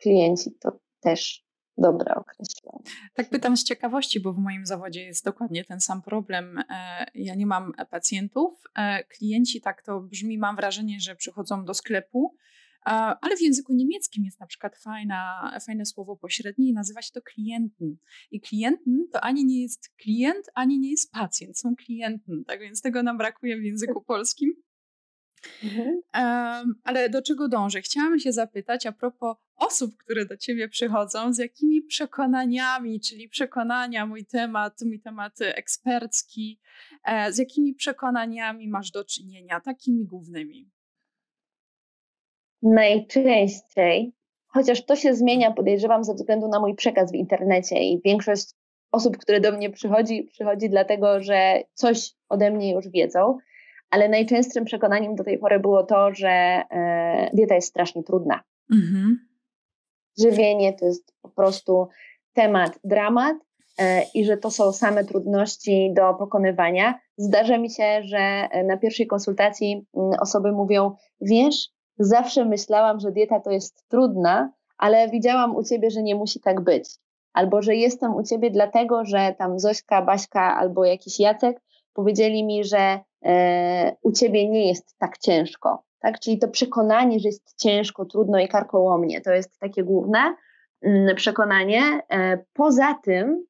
klienci 0.00 0.50
to 0.60 0.78
też 1.00 1.44
dobre 1.78 2.14
określenie. 2.14 2.78
Tak 3.14 3.28
pytam 3.28 3.56
z 3.56 3.64
ciekawości, 3.64 4.20
bo 4.20 4.32
w 4.32 4.38
moim 4.38 4.66
zawodzie 4.66 5.04
jest 5.04 5.24
dokładnie 5.24 5.64
ten 5.64 5.80
sam 5.80 6.02
problem. 6.02 6.58
E, 6.58 7.06
ja 7.14 7.34
nie 7.34 7.46
mam 7.46 7.72
pacjentów. 7.90 8.62
E, 8.76 9.04
klienci 9.04 9.60
tak 9.60 9.82
to 9.82 10.00
brzmi, 10.00 10.38
mam 10.38 10.56
wrażenie, 10.56 11.00
że 11.00 11.16
przychodzą 11.16 11.64
do 11.64 11.74
sklepu, 11.74 12.34
ale 12.84 13.36
w 13.36 13.40
języku 13.40 13.72
niemieckim 13.72 14.24
jest 14.24 14.40
na 14.40 14.46
przykład 14.46 14.76
fajna, 14.76 15.52
fajne 15.66 15.86
słowo 15.86 16.16
pośrednie 16.16 16.68
i 16.68 16.72
nazywa 16.72 17.02
się 17.02 17.10
to 17.12 17.22
klienten. 17.22 17.96
I 18.30 18.40
klienten 18.40 19.06
to 19.12 19.20
ani 19.20 19.44
nie 19.44 19.62
jest 19.62 19.88
klient, 19.88 20.50
ani 20.54 20.78
nie 20.78 20.90
jest 20.90 21.12
pacjent, 21.12 21.58
są 21.58 21.76
klienten. 21.76 22.44
Tak 22.44 22.60
więc 22.60 22.82
tego 22.82 23.02
nam 23.02 23.18
brakuje 23.18 23.60
w 23.60 23.64
języku 23.64 24.02
polskim. 24.12 24.54
Mhm. 25.64 26.00
Um, 26.14 26.74
ale 26.84 27.10
do 27.10 27.22
czego 27.22 27.48
dążę? 27.48 27.82
Chciałam 27.82 28.18
się 28.18 28.32
zapytać 28.32 28.86
a 28.86 28.92
propos 28.92 29.36
osób, 29.56 29.96
które 29.96 30.26
do 30.26 30.36
ciebie 30.36 30.68
przychodzą, 30.68 31.32
z 31.32 31.38
jakimi 31.38 31.82
przekonaniami, 31.82 33.00
czyli 33.00 33.28
przekonania, 33.28 34.06
mój 34.06 34.26
temat, 34.26 34.78
mój 34.84 35.00
temat 35.00 35.40
ekspercki, 35.40 36.60
e, 37.04 37.32
z 37.32 37.38
jakimi 37.38 37.74
przekonaniami 37.74 38.68
masz 38.68 38.90
do 38.90 39.04
czynienia, 39.04 39.60
takimi 39.60 40.04
głównymi? 40.04 40.70
Najczęściej, 42.62 44.12
chociaż 44.46 44.84
to 44.84 44.96
się 44.96 45.14
zmienia, 45.14 45.50
podejrzewam, 45.50 46.04
ze 46.04 46.14
względu 46.14 46.48
na 46.48 46.60
mój 46.60 46.74
przekaz 46.74 47.12
w 47.12 47.14
internecie 47.14 47.76
i 47.78 48.00
większość 48.04 48.50
osób, 48.92 49.16
które 49.16 49.40
do 49.40 49.52
mnie 49.52 49.70
przychodzi, 49.70 50.28
przychodzi 50.32 50.70
dlatego, 50.70 51.22
że 51.22 51.62
coś 51.74 52.10
ode 52.28 52.50
mnie 52.50 52.72
już 52.72 52.88
wiedzą 52.88 53.38
ale 53.92 54.08
najczęstszym 54.08 54.64
przekonaniem 54.64 55.14
do 55.14 55.24
tej 55.24 55.38
pory 55.38 55.60
było 55.60 55.82
to, 55.82 56.14
że 56.14 56.28
e, 56.28 57.30
dieta 57.32 57.54
jest 57.54 57.68
strasznie 57.68 58.02
trudna. 58.02 58.40
Mhm. 58.72 59.28
Żywienie 60.18 60.72
to 60.72 60.84
jest 60.84 61.14
po 61.22 61.28
prostu 61.28 61.88
temat, 62.32 62.78
dramat 62.84 63.36
e, 63.78 64.02
i 64.14 64.24
że 64.24 64.36
to 64.36 64.50
są 64.50 64.72
same 64.72 65.04
trudności 65.04 65.92
do 65.96 66.14
pokonywania. 66.14 67.00
Zdarza 67.16 67.58
mi 67.58 67.70
się, 67.70 68.02
że 68.02 68.18
e, 68.18 68.64
na 68.64 68.76
pierwszej 68.76 69.06
konsultacji 69.06 69.86
mm, 69.96 70.10
osoby 70.20 70.52
mówią: 70.52 70.96
Wiesz, 71.20 71.68
zawsze 71.98 72.44
myślałam, 72.44 73.00
że 73.00 73.12
dieta 73.12 73.40
to 73.40 73.50
jest 73.50 73.88
trudna, 73.88 74.52
ale 74.78 75.08
widziałam 75.08 75.56
u 75.56 75.64
ciebie, 75.64 75.90
że 75.90 76.02
nie 76.02 76.14
musi 76.14 76.40
tak 76.40 76.60
być. 76.60 76.88
Albo 77.32 77.62
że 77.62 77.74
jestem 77.74 78.14
u 78.14 78.22
ciebie 78.22 78.50
dlatego, 78.50 79.04
że 79.04 79.34
tam 79.38 79.58
Zośka, 79.58 80.02
Baśka 80.02 80.56
albo 80.56 80.84
jakiś 80.84 81.20
Jacek 81.20 81.60
powiedzieli 81.92 82.44
mi, 82.44 82.64
że 82.64 83.00
e, 83.24 83.96
u 84.02 84.12
ciebie 84.12 84.48
nie 84.48 84.68
jest 84.68 84.98
tak 84.98 85.18
ciężko. 85.18 85.82
Tak? 86.00 86.20
Czyli 86.20 86.38
to 86.38 86.48
przekonanie, 86.48 87.20
że 87.20 87.28
jest 87.28 87.54
ciężko, 87.56 88.04
trudno 88.04 88.38
i 88.38 88.48
karkołomnie, 88.48 89.20
to 89.20 89.32
jest 89.32 89.58
takie 89.58 89.84
główne 89.84 90.34
mm, 90.82 91.16
przekonanie. 91.16 91.80
E, 92.10 92.38
poza 92.52 92.94
tym, 93.04 93.44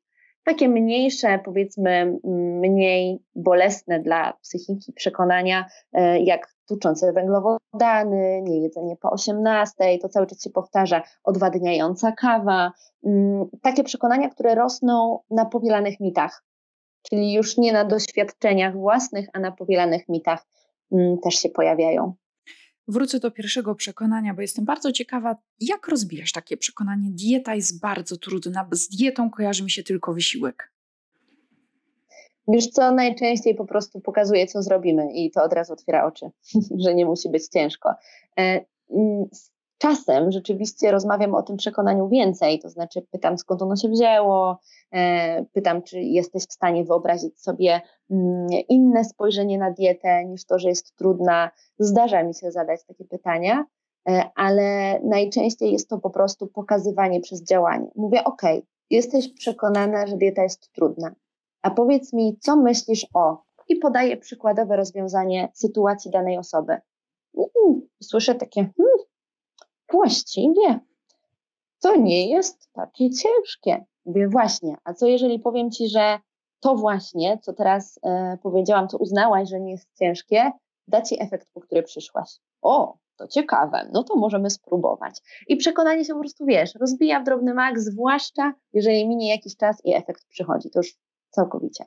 takie 0.44 0.68
mniejsze, 0.68 1.40
powiedzmy, 1.44 2.18
mniej 2.60 3.18
bolesne 3.34 4.00
dla 4.00 4.32
psychiki 4.32 4.92
przekonania, 4.92 5.64
e, 5.92 6.20
jak 6.20 6.54
tuczące 6.74 7.12
węglowodany, 7.12 8.42
niejedzenie 8.42 8.96
po 8.96 9.10
18, 9.10 9.74
to 10.02 10.08
cały 10.08 10.26
czas 10.26 10.42
się 10.42 10.50
powtarza, 10.50 11.02
odwadniająca 11.24 12.12
kawa. 12.12 12.72
Mm, 13.06 13.44
takie 13.62 13.84
przekonania, 13.84 14.28
które 14.28 14.54
rosną 14.54 15.18
na 15.30 15.44
powielanych 15.44 16.00
mitach 16.00 16.44
czyli 17.02 17.32
już 17.32 17.56
nie 17.56 17.72
na 17.72 17.84
doświadczeniach 17.84 18.76
własnych, 18.76 19.28
a 19.32 19.40
na 19.40 19.52
powielanych 19.52 20.08
mitach 20.08 20.46
mm, 20.92 21.18
też 21.18 21.34
się 21.34 21.48
pojawiają. 21.48 22.14
Wrócę 22.88 23.20
do 23.20 23.30
pierwszego 23.30 23.74
przekonania, 23.74 24.34
bo 24.34 24.42
jestem 24.42 24.64
bardzo 24.64 24.92
ciekawa, 24.92 25.36
jak 25.60 25.88
rozbijasz 25.88 26.32
takie 26.32 26.56
przekonanie. 26.56 27.10
Dieta 27.10 27.54
jest 27.54 27.80
bardzo 27.80 28.16
trudna, 28.16 28.68
z 28.72 28.88
dietą 28.88 29.30
kojarzy 29.30 29.64
mi 29.64 29.70
się 29.70 29.82
tylko 29.82 30.12
wysiłek. 30.14 30.71
Wiesz 32.48 32.68
co, 32.68 32.92
najczęściej 32.92 33.54
po 33.54 33.64
prostu 33.64 34.00
pokazuje, 34.00 34.46
co 34.46 34.62
zrobimy 34.62 35.12
i 35.12 35.30
to 35.30 35.42
od 35.42 35.52
razu 35.52 35.72
otwiera 35.72 36.06
oczy, 36.06 36.30
że 36.84 36.94
nie 36.94 37.06
musi 37.06 37.28
być 37.28 37.48
ciężko. 37.48 37.90
E, 38.38 38.64
mm, 38.90 39.24
czasem 39.78 40.32
rzeczywiście 40.32 40.90
rozmawiam 40.90 41.34
o 41.34 41.42
tym 41.42 41.56
przekonaniu 41.56 42.08
więcej, 42.08 42.58
to 42.58 42.68
znaczy 42.68 43.02
pytam, 43.10 43.38
skąd 43.38 43.62
ono 43.62 43.76
się 43.76 43.88
wzięło, 43.88 44.58
e, 44.92 45.44
pytam, 45.44 45.82
czy 45.82 46.00
jesteś 46.00 46.42
w 46.42 46.52
stanie 46.52 46.84
wyobrazić 46.84 47.40
sobie 47.40 47.80
mm, 48.10 48.46
inne 48.68 49.04
spojrzenie 49.04 49.58
na 49.58 49.70
dietę 49.70 50.24
niż 50.24 50.44
to, 50.44 50.58
że 50.58 50.68
jest 50.68 50.96
trudna. 50.96 51.50
Zdarza 51.78 52.22
mi 52.22 52.34
się 52.34 52.50
zadać 52.50 52.84
takie 52.84 53.04
pytania, 53.04 53.64
e, 54.08 54.30
ale 54.34 55.00
najczęściej 55.00 55.72
jest 55.72 55.88
to 55.88 55.98
po 55.98 56.10
prostu 56.10 56.46
pokazywanie 56.46 57.20
przez 57.20 57.44
działanie. 57.44 57.90
Mówię, 57.96 58.24
OK, 58.24 58.42
jesteś 58.90 59.34
przekonana, 59.34 60.06
że 60.06 60.16
dieta 60.16 60.42
jest 60.42 60.72
trudna, 60.72 61.14
a 61.62 61.70
powiedz 61.70 62.12
mi, 62.12 62.36
co 62.40 62.56
myślisz 62.56 63.06
o, 63.14 63.42
i 63.68 63.76
podaję 63.76 64.16
przykładowe 64.16 64.76
rozwiązanie 64.76 65.48
sytuacji 65.54 66.10
danej 66.10 66.38
osoby. 66.38 66.76
Słyszę 68.02 68.34
takie, 68.34 68.60
hmm, 68.76 68.98
właściwie 69.92 70.80
to 71.80 71.96
nie 71.96 72.30
jest 72.30 72.72
takie 72.72 73.10
ciężkie. 73.10 73.84
Mówię, 74.04 74.28
właśnie, 74.28 74.76
a 74.84 74.94
co 74.94 75.06
jeżeli 75.06 75.38
powiem 75.38 75.70
Ci, 75.70 75.88
że 75.88 76.18
to 76.60 76.74
właśnie, 76.74 77.38
co 77.42 77.52
teraz 77.52 77.98
e, 78.02 78.38
powiedziałam, 78.42 78.88
co 78.88 78.98
uznałaś, 78.98 79.48
że 79.48 79.60
nie 79.60 79.70
jest 79.70 79.88
ciężkie, 79.98 80.52
da 80.88 81.02
Ci 81.02 81.22
efekt, 81.22 81.48
po 81.52 81.60
który 81.60 81.82
przyszłaś. 81.82 82.28
O, 82.62 82.96
to 83.16 83.28
ciekawe, 83.28 83.88
no 83.92 84.04
to 84.04 84.16
możemy 84.16 84.50
spróbować. 84.50 85.20
I 85.48 85.56
przekonanie 85.56 86.04
się 86.04 86.14
po 86.14 86.20
prostu, 86.20 86.44
wiesz, 86.44 86.74
rozbija 86.74 87.20
w 87.20 87.24
drobny 87.24 87.54
mak, 87.54 87.80
zwłaszcza 87.80 88.52
jeżeli 88.72 89.08
minie 89.08 89.28
jakiś 89.28 89.56
czas 89.56 89.84
i 89.84 89.94
efekt 89.94 90.24
przychodzi, 90.28 90.70
to 90.70 90.78
już 90.78 90.98
całkowicie. 91.32 91.84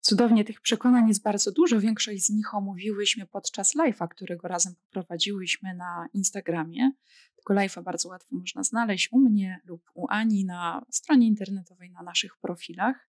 Cudownie 0.00 0.44
tych 0.44 0.60
przekonań 0.60 1.08
jest 1.08 1.22
bardzo 1.22 1.52
dużo. 1.52 1.80
Większość 1.80 2.24
z 2.24 2.30
nich 2.30 2.54
omówiłyśmy 2.54 3.26
podczas 3.26 3.76
live'a, 3.76 4.08
którego 4.08 4.48
razem 4.48 4.74
poprowadziłyśmy 4.74 5.74
na 5.74 6.08
Instagramie. 6.12 6.90
Tego 7.36 7.60
live'a 7.60 7.82
bardzo 7.82 8.08
łatwo 8.08 8.36
można 8.36 8.62
znaleźć 8.62 9.12
u 9.12 9.18
mnie 9.18 9.60
lub 9.64 9.90
u 9.94 10.06
Ani 10.08 10.44
na 10.44 10.84
stronie 10.90 11.26
internetowej, 11.26 11.90
na 11.90 12.02
naszych 12.02 12.36
profilach. 12.38 13.08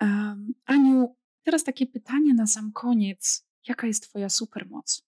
Um, 0.00 0.54
Aniu, 0.66 1.16
teraz 1.42 1.64
takie 1.64 1.86
pytanie 1.86 2.34
na 2.34 2.46
sam 2.46 2.72
koniec. 2.72 3.46
Jaka 3.68 3.86
jest 3.86 4.02
Twoja 4.02 4.28
supermoc? 4.28 5.06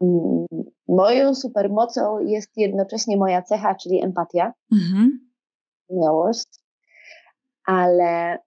Mm, 0.00 0.46
moją 0.88 1.34
supermocą 1.34 2.18
jest 2.18 2.56
jednocześnie 2.56 3.16
moja 3.16 3.42
cecha, 3.42 3.74
czyli 3.74 4.02
empatia, 4.02 4.52
mhm. 4.72 5.30
miłość 5.90 6.65
ale 7.66 8.34
y, 8.36 8.38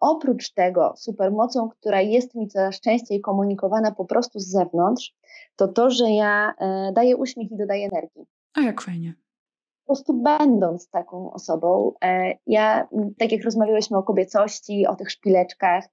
oprócz 0.00 0.52
tego 0.52 0.94
supermocą, 0.96 1.68
która 1.68 2.00
jest 2.00 2.34
mi 2.34 2.48
coraz 2.48 2.80
częściej 2.80 3.20
komunikowana 3.20 3.92
po 3.92 4.04
prostu 4.04 4.38
z 4.38 4.46
zewnątrz, 4.46 5.14
to 5.56 5.68
to, 5.68 5.90
że 5.90 6.10
ja 6.10 6.54
y, 6.90 6.92
daję 6.92 7.16
uśmiech 7.16 7.50
i 7.50 7.56
dodaję 7.56 7.88
energii. 7.92 8.26
A 8.54 8.60
jak 8.60 8.82
fajnie. 8.82 9.14
Po 9.84 9.94
prostu 9.94 10.14
będąc 10.14 10.90
taką 10.90 11.32
osobą, 11.32 11.92
y, 12.04 12.38
ja, 12.46 12.88
tak 13.18 13.32
jak 13.32 13.44
rozmawiałyśmy 13.44 13.98
o 13.98 14.02
kobiecości, 14.02 14.86
o 14.86 14.96
tych 14.96 15.10
szpileczkach, 15.10 15.84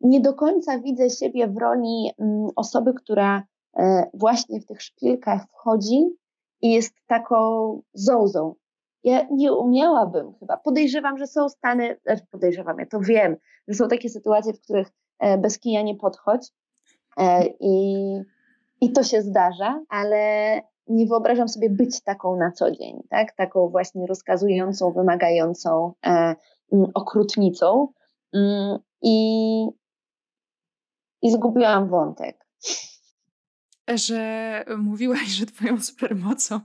nie 0.00 0.20
do 0.20 0.34
końca 0.34 0.78
widzę 0.78 1.10
siebie 1.10 1.48
w 1.48 1.56
roli 1.56 2.10
osoby, 2.56 2.94
która 2.94 3.42
właśnie 4.14 4.60
w 4.60 4.66
tych 4.66 4.82
szpilkach 4.82 5.46
wchodzi 5.48 6.04
i 6.62 6.70
jest 6.70 6.94
taką 7.06 7.36
zołzą, 7.94 8.54
ja 9.04 9.26
nie 9.30 9.52
umiałabym 9.52 10.34
chyba. 10.40 10.56
Podejrzewam, 10.56 11.18
że 11.18 11.26
są 11.26 11.48
stany, 11.48 11.96
znaczy 12.02 12.22
podejrzewam, 12.30 12.78
ja 12.78 12.86
to 12.86 13.00
wiem, 13.00 13.36
że 13.68 13.74
są 13.74 13.88
takie 13.88 14.08
sytuacje, 14.08 14.52
w 14.52 14.60
których 14.60 14.88
e, 15.18 15.38
bez 15.38 15.58
kija 15.58 15.82
nie 15.82 15.94
podchodź 15.94 16.48
e, 17.16 17.46
i, 17.60 17.94
i 18.80 18.92
to 18.92 19.02
się 19.02 19.22
zdarza, 19.22 19.84
ale 19.88 20.60
nie 20.86 21.06
wyobrażam 21.06 21.48
sobie 21.48 21.70
być 21.70 22.02
taką 22.02 22.36
na 22.36 22.52
co 22.52 22.70
dzień, 22.70 23.02
tak? 23.10 23.36
taką 23.36 23.68
właśnie 23.68 24.06
rozkazującą, 24.06 24.92
wymagającą 24.92 25.92
okrutnicą. 26.94 27.88
Mm, 28.34 28.78
I, 29.02 29.68
I 31.22 31.32
zgubiłam 31.32 31.88
wątek 31.88 32.46
że 33.94 34.64
mówiłaś, 34.78 35.28
że 35.28 35.46
twoją 35.46 35.80
supermocą 35.90 36.60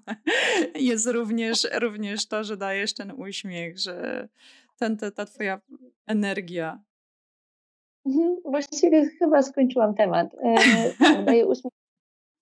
jest 0.75 1.07
również, 1.07 1.67
również 1.73 2.27
to, 2.27 2.43
że 2.43 2.57
dajesz 2.57 2.93
ten 2.93 3.11
uśmiech, 3.11 3.79
że 3.79 4.27
ten, 4.77 4.97
ta, 4.97 5.11
ta 5.11 5.25
twoja 5.25 5.59
energia. 6.07 6.79
Mhm, 8.05 8.37
właściwie 8.45 9.09
chyba 9.09 9.41
skończyłam 9.41 9.95
temat. 9.95 10.35
E, 10.43 11.23
daję 11.25 11.45
uśmiech. 11.51 11.73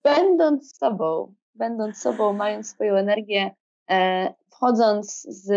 Będąc 0.04 0.76
sobą, 0.76 1.34
będąc 1.54 1.98
sobą, 1.98 2.32
mając 2.32 2.68
swoją 2.68 2.94
energię, 2.94 3.50
e, 3.90 4.34
wchodząc 4.50 5.22
z 5.22 5.50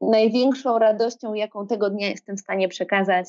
największą 0.00 0.78
radością, 0.78 1.34
jaką 1.34 1.66
tego 1.66 1.90
dnia 1.90 2.08
jestem 2.08 2.36
w 2.36 2.40
stanie 2.40 2.68
przekazać, 2.68 3.26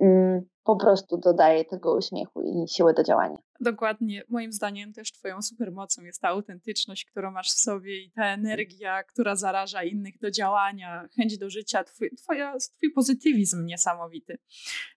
mm, 0.00 0.46
po 0.66 0.76
prostu 0.76 1.16
dodaje 1.16 1.64
tego 1.64 1.96
uśmiechu 1.96 2.42
i 2.42 2.68
siły 2.68 2.94
do 2.94 3.02
działania. 3.02 3.36
Dokładnie. 3.60 4.22
Moim 4.28 4.52
zdaniem 4.52 4.92
też 4.92 5.12
Twoją 5.12 5.42
supermocą 5.42 6.02
jest 6.02 6.20
ta 6.20 6.28
autentyczność, 6.28 7.04
którą 7.04 7.30
masz 7.30 7.50
w 7.50 7.60
sobie 7.60 8.02
i 8.02 8.10
ta 8.10 8.24
energia, 8.24 9.02
która 9.02 9.36
zaraża 9.36 9.82
innych 9.82 10.18
do 10.18 10.30
działania, 10.30 11.08
chęć 11.16 11.38
do 11.38 11.50
życia, 11.50 11.84
twój, 11.84 12.10
twoja, 12.16 12.56
twój 12.76 12.92
pozytywizm 12.92 13.66
niesamowity. 13.66 14.38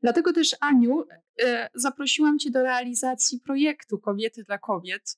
Dlatego 0.01 0.33
też, 0.33 0.55
Aniu, 0.59 1.03
e, 1.43 1.69
zaprosiłam 1.73 2.39
Cię 2.39 2.51
do 2.51 2.63
realizacji 2.63 3.39
projektu 3.39 3.99
Kobiety 3.99 4.43
dla 4.43 4.57
Kobiet, 4.57 5.17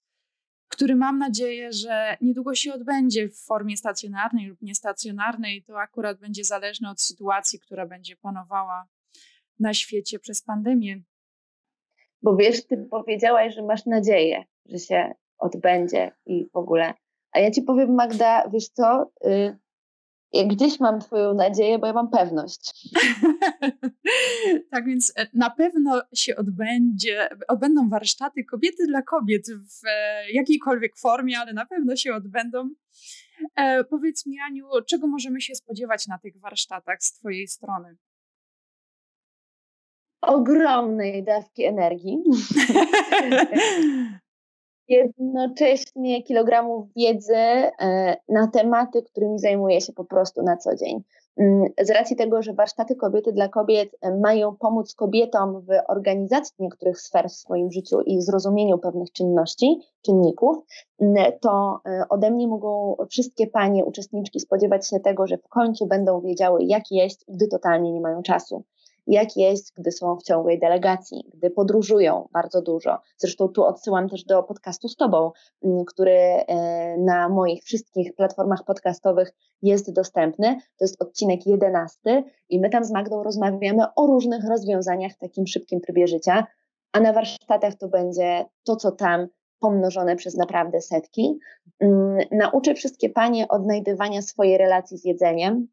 który 0.68 0.95
mam 0.95 1.18
nadzieję, 1.18 1.74
że 1.74 2.18
niedługo 2.22 2.56
się 2.56 2.74
odbędzie 2.74 3.30
w 3.30 3.38
formie 3.38 3.78
stacjonarnej 3.78 4.47
lub 4.47 4.62
niestacjonarnej. 4.62 5.64
To 5.64 5.80
akurat 5.80 6.20
będzie 6.20 6.43
zależne 6.43 6.89
od 6.89 7.02
sytuacji, 7.02 7.60
która 7.60 7.86
będzie 7.86 8.16
panowała 8.16 8.88
na 9.62 9.74
świecie 9.74 10.20
przez 10.20 10.41
pandemię. 10.41 11.01
Bo 12.22 12.36
wiesz, 12.36 12.68
ty 12.68 12.88
powiedziałaś, 12.91 13.55
że 13.55 13.64
masz 13.64 13.86
nadzieję, 13.86 14.43
że 14.66 14.80
się 14.80 15.14
odbędzie 15.38 16.12
i 16.26 16.49
w 16.53 16.55
ogóle. 16.55 16.93
A 17.32 17.39
ja 17.39 17.51
ci 17.51 17.62
powiem, 17.62 17.95
Magda, 17.95 18.49
wiesz 18.53 18.68
co? 18.68 19.12
Y, 19.26 19.57
ja 20.34 20.45
gdzieś 20.45 20.80
mam 20.80 20.99
Twoją 20.99 21.34
nadzieję, 21.34 21.80
bo 21.80 21.88
ja 21.88 21.93
mam 21.93 22.09
pewność. 22.09 22.89
tak 24.72 24.86
więc 24.86 25.14
e, 25.16 25.28
na 25.34 25.49
pewno 25.49 26.01
się 26.14 26.36
odbędzie, 26.36 27.30
odbędą 27.47 27.89
warsztaty 27.89 28.43
kobiety 28.43 28.88
dla 28.88 29.01
kobiet 29.01 29.47
w 29.47 29.86
e, 29.88 30.32
jakiejkolwiek 30.32 30.97
formie, 30.97 31.39
ale 31.39 31.53
na 31.53 31.66
pewno 31.66 31.95
się 31.95 32.14
odbędą. 32.14 32.70
E, 33.55 33.84
powiedz 33.84 34.26
mi, 34.26 34.39
Aniu, 34.39 34.66
czego 34.88 35.07
możemy 35.07 35.41
się 35.41 35.55
spodziewać 35.55 36.07
na 36.07 36.18
tych 36.18 36.39
warsztatach 36.39 37.03
z 37.03 37.14
Twojej 37.14 37.47
strony? 37.47 37.97
Ogromnej 40.22 41.24
dawki 41.24 41.63
energii. 41.63 42.24
Jednocześnie 44.88 46.24
kilogramów 46.24 46.88
wiedzy 46.95 47.36
e, 47.36 47.72
na 48.30 48.47
tematy, 48.47 49.03
którymi 49.03 49.39
zajmuję 49.39 49.82
się 49.82 49.93
po 49.93 50.05
prostu 50.05 50.43
na 50.43 50.57
co 50.57 50.76
dzień. 50.76 51.03
Mm, 51.38 51.65
z 51.82 51.89
racji 51.89 52.15
tego, 52.15 52.41
że 52.41 52.53
warsztaty 52.53 52.95
kobiety 52.95 53.32
dla 53.34 53.47
kobiet 53.47 53.89
e, 54.01 54.17
mają 54.17 54.55
pomóc 54.55 54.95
kobietom 54.95 55.61
w 55.61 55.67
organizacji 55.88 56.55
niektórych 56.59 57.01
sfer 57.01 57.30
w 57.30 57.34
swoim 57.34 57.72
życiu 57.72 58.01
i 58.01 58.22
zrozumieniu 58.22 58.78
pewnych 58.78 59.11
czynności, 59.11 59.80
czynników, 60.05 60.57
mm, 61.01 61.32
to 61.41 61.80
e, 61.86 62.03
ode 62.09 62.32
mnie 62.32 62.47
mogą 62.47 62.95
wszystkie 63.09 63.47
panie 63.47 63.86
uczestniczki 63.86 64.39
spodziewać 64.39 64.89
się 64.89 64.99
tego, 64.99 65.28
że 65.28 65.38
w 65.38 65.47
końcu 65.47 65.88
będą 65.88 66.22
wiedziały, 66.22 66.63
jak 66.63 66.84
jeść, 66.91 67.26
gdy 67.28 67.47
totalnie 67.47 67.91
nie 67.91 68.01
mają 68.01 68.22
czasu 68.22 68.63
jak 69.08 69.38
jest, 69.38 69.74
gdy 69.78 69.91
są 69.91 70.16
w 70.16 70.24
ciągłej 70.24 70.60
delegacji, 70.60 71.24
gdy 71.34 71.49
podróżują 71.49 72.28
bardzo 72.32 72.62
dużo. 72.62 72.97
Zresztą 73.18 73.47
tu 73.47 73.64
odsyłam 73.64 74.10
też 74.10 74.24
do 74.24 74.43
podcastu 74.43 74.88
z 74.88 74.95
Tobą, 74.95 75.32
mm, 75.64 75.86
który 75.86 76.12
e, 76.12 76.97
na 76.97 77.30
moich 77.30 77.64
wszystkich 77.64 78.16
platformach 78.16 78.64
podcastowych 78.66 79.32
jest 79.62 79.93
dostępny. 79.93 80.56
To 80.78 80.86
jest 80.86 81.02
odcinek 81.02 81.45
jedenasty 81.45 82.24
i 82.49 82.60
my 82.60 82.70
tam 82.70 82.86
z 82.86 82.91
Magdą 82.91 83.24
rozmawiamy 83.24 83.84
o 83.95 84.08
różnych 84.08 84.49
rozwiązaniach 84.49 85.12
w 85.12 85.18
takim 85.18 85.47
szybkim 85.47 85.82
trybie 85.82 86.08
życia, 86.08 86.47
a 86.91 86.99
na 86.99 87.14
warsztatach 87.14 87.76
to 87.76 87.88
będzie 87.88 88.45
to, 88.64 88.76
co 88.76 88.91
tam 88.91 89.28
pomnożone 89.60 90.16
przez 90.16 90.36
naprawdę 90.36 90.82
setki. 90.82 91.39
Mm, 91.80 92.18
nauczę 92.32 92.74
wszystkie 92.74 93.10
panie 93.10 93.47
odnajdywania 93.47 94.22
swojej 94.22 94.58
relacji 94.58 94.97
z 94.97 95.06
jedzeniem, 95.06 95.68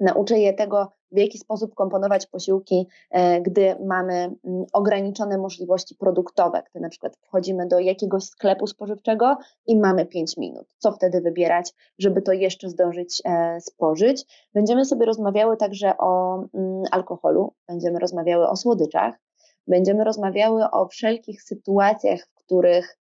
Nauczę 0.00 0.38
je 0.38 0.52
tego, 0.52 0.92
w 1.14 1.18
jaki 1.18 1.38
sposób 1.38 1.74
komponować 1.74 2.26
posiłki, 2.26 2.86
e, 3.10 3.40
gdy 3.40 3.76
mamy 3.86 4.14
mm, 4.14 4.64
ograniczone 4.72 5.38
możliwości 5.38 5.94
produktowe, 5.94 6.62
gdy 6.70 6.80
na 6.80 6.88
przykład 6.88 7.16
wchodzimy 7.16 7.66
do 7.66 7.78
jakiegoś 7.78 8.24
sklepu 8.24 8.66
spożywczego 8.66 9.36
i 9.66 9.76
mamy 9.76 10.06
5 10.06 10.36
minut. 10.36 10.66
Co 10.78 10.92
wtedy 10.92 11.20
wybierać, 11.20 11.72
żeby 11.98 12.22
to 12.22 12.32
jeszcze 12.32 12.68
zdążyć 12.68 13.22
e, 13.24 13.60
spożyć? 13.60 14.48
Będziemy 14.54 14.84
sobie 14.84 15.06
rozmawiały 15.06 15.56
także 15.56 15.98
o 15.98 16.36
mm, 16.54 16.82
alkoholu, 16.90 17.52
będziemy 17.68 17.98
rozmawiały 17.98 18.48
o 18.48 18.56
słodyczach, 18.56 19.14
będziemy 19.66 20.04
rozmawiały 20.04 20.70
o 20.70 20.88
wszelkich 20.88 21.42
sytuacjach, 21.42 22.20
w 22.20 22.34
których 22.34 22.98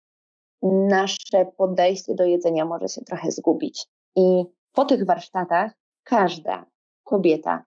nasze 0.88 1.46
podejście 1.56 2.14
do 2.14 2.24
jedzenia 2.24 2.64
może 2.64 2.88
się 2.88 3.00
trochę 3.00 3.30
zgubić. 3.30 3.86
I 4.16 4.44
po 4.72 4.84
tych 4.84 5.06
warsztatach 5.06 5.72
każda 6.04 6.66
kobieta 7.04 7.64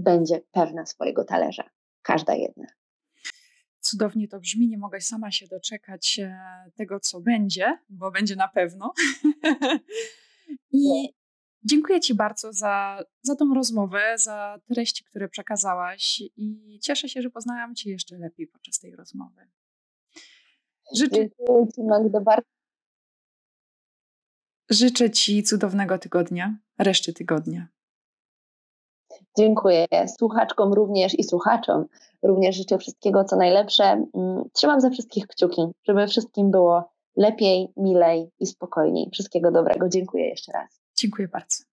będzie 0.00 0.40
pewna 0.52 0.86
swojego 0.86 1.24
talerza. 1.24 1.70
Każda 2.02 2.34
jedna. 2.34 2.66
Cudownie 3.80 4.28
to 4.28 4.40
brzmi, 4.40 4.68
nie 4.68 4.78
mogę 4.78 5.00
sama 5.00 5.30
się 5.30 5.46
doczekać 5.46 6.18
e, 6.22 6.40
tego, 6.74 7.00
co 7.00 7.20
będzie, 7.20 7.78
bo 7.88 8.10
będzie 8.10 8.36
na 8.36 8.48
pewno. 8.48 8.92
I 10.72 11.14
dziękuję 11.64 12.00
Ci 12.00 12.14
bardzo 12.14 12.52
za, 12.52 13.04
za 13.22 13.36
tą 13.36 13.54
rozmowę, 13.54 14.18
za 14.18 14.60
treści, 14.74 15.04
które 15.04 15.28
przekazałaś 15.28 16.22
i 16.36 16.78
cieszę 16.82 17.08
się, 17.08 17.22
że 17.22 17.30
poznałam 17.30 17.74
Cię 17.74 17.90
jeszcze 17.90 18.18
lepiej 18.18 18.46
podczas 18.46 18.78
tej 18.78 18.96
rozmowy. 18.96 19.48
Życzę... 20.96 21.16
Dziękuję 21.16 21.66
Ci, 21.74 21.82
Magda, 21.82 22.20
bardzo. 22.20 22.50
Życzę 24.70 25.10
Ci 25.10 25.42
cudownego 25.42 25.98
tygodnia, 25.98 26.58
reszty 26.78 27.12
tygodnia. 27.12 27.68
Dziękuję 29.38 29.86
słuchaczkom 30.18 30.72
również 30.72 31.18
i 31.18 31.24
słuchaczom. 31.24 31.84
Również 32.22 32.56
życzę 32.56 32.78
wszystkiego, 32.78 33.24
co 33.24 33.36
najlepsze. 33.36 33.84
Mm, 33.84 34.44
trzymam 34.52 34.80
za 34.80 34.90
wszystkich 34.90 35.26
kciuki, 35.26 35.62
żeby 35.88 36.06
wszystkim 36.06 36.50
było 36.50 36.84
lepiej, 37.16 37.68
milej 37.76 38.30
i 38.40 38.46
spokojniej. 38.46 39.10
Wszystkiego 39.12 39.50
dobrego. 39.50 39.88
Dziękuję 39.88 40.28
jeszcze 40.28 40.52
raz. 40.52 40.80
Dziękuję 41.00 41.28
bardzo. 41.28 41.69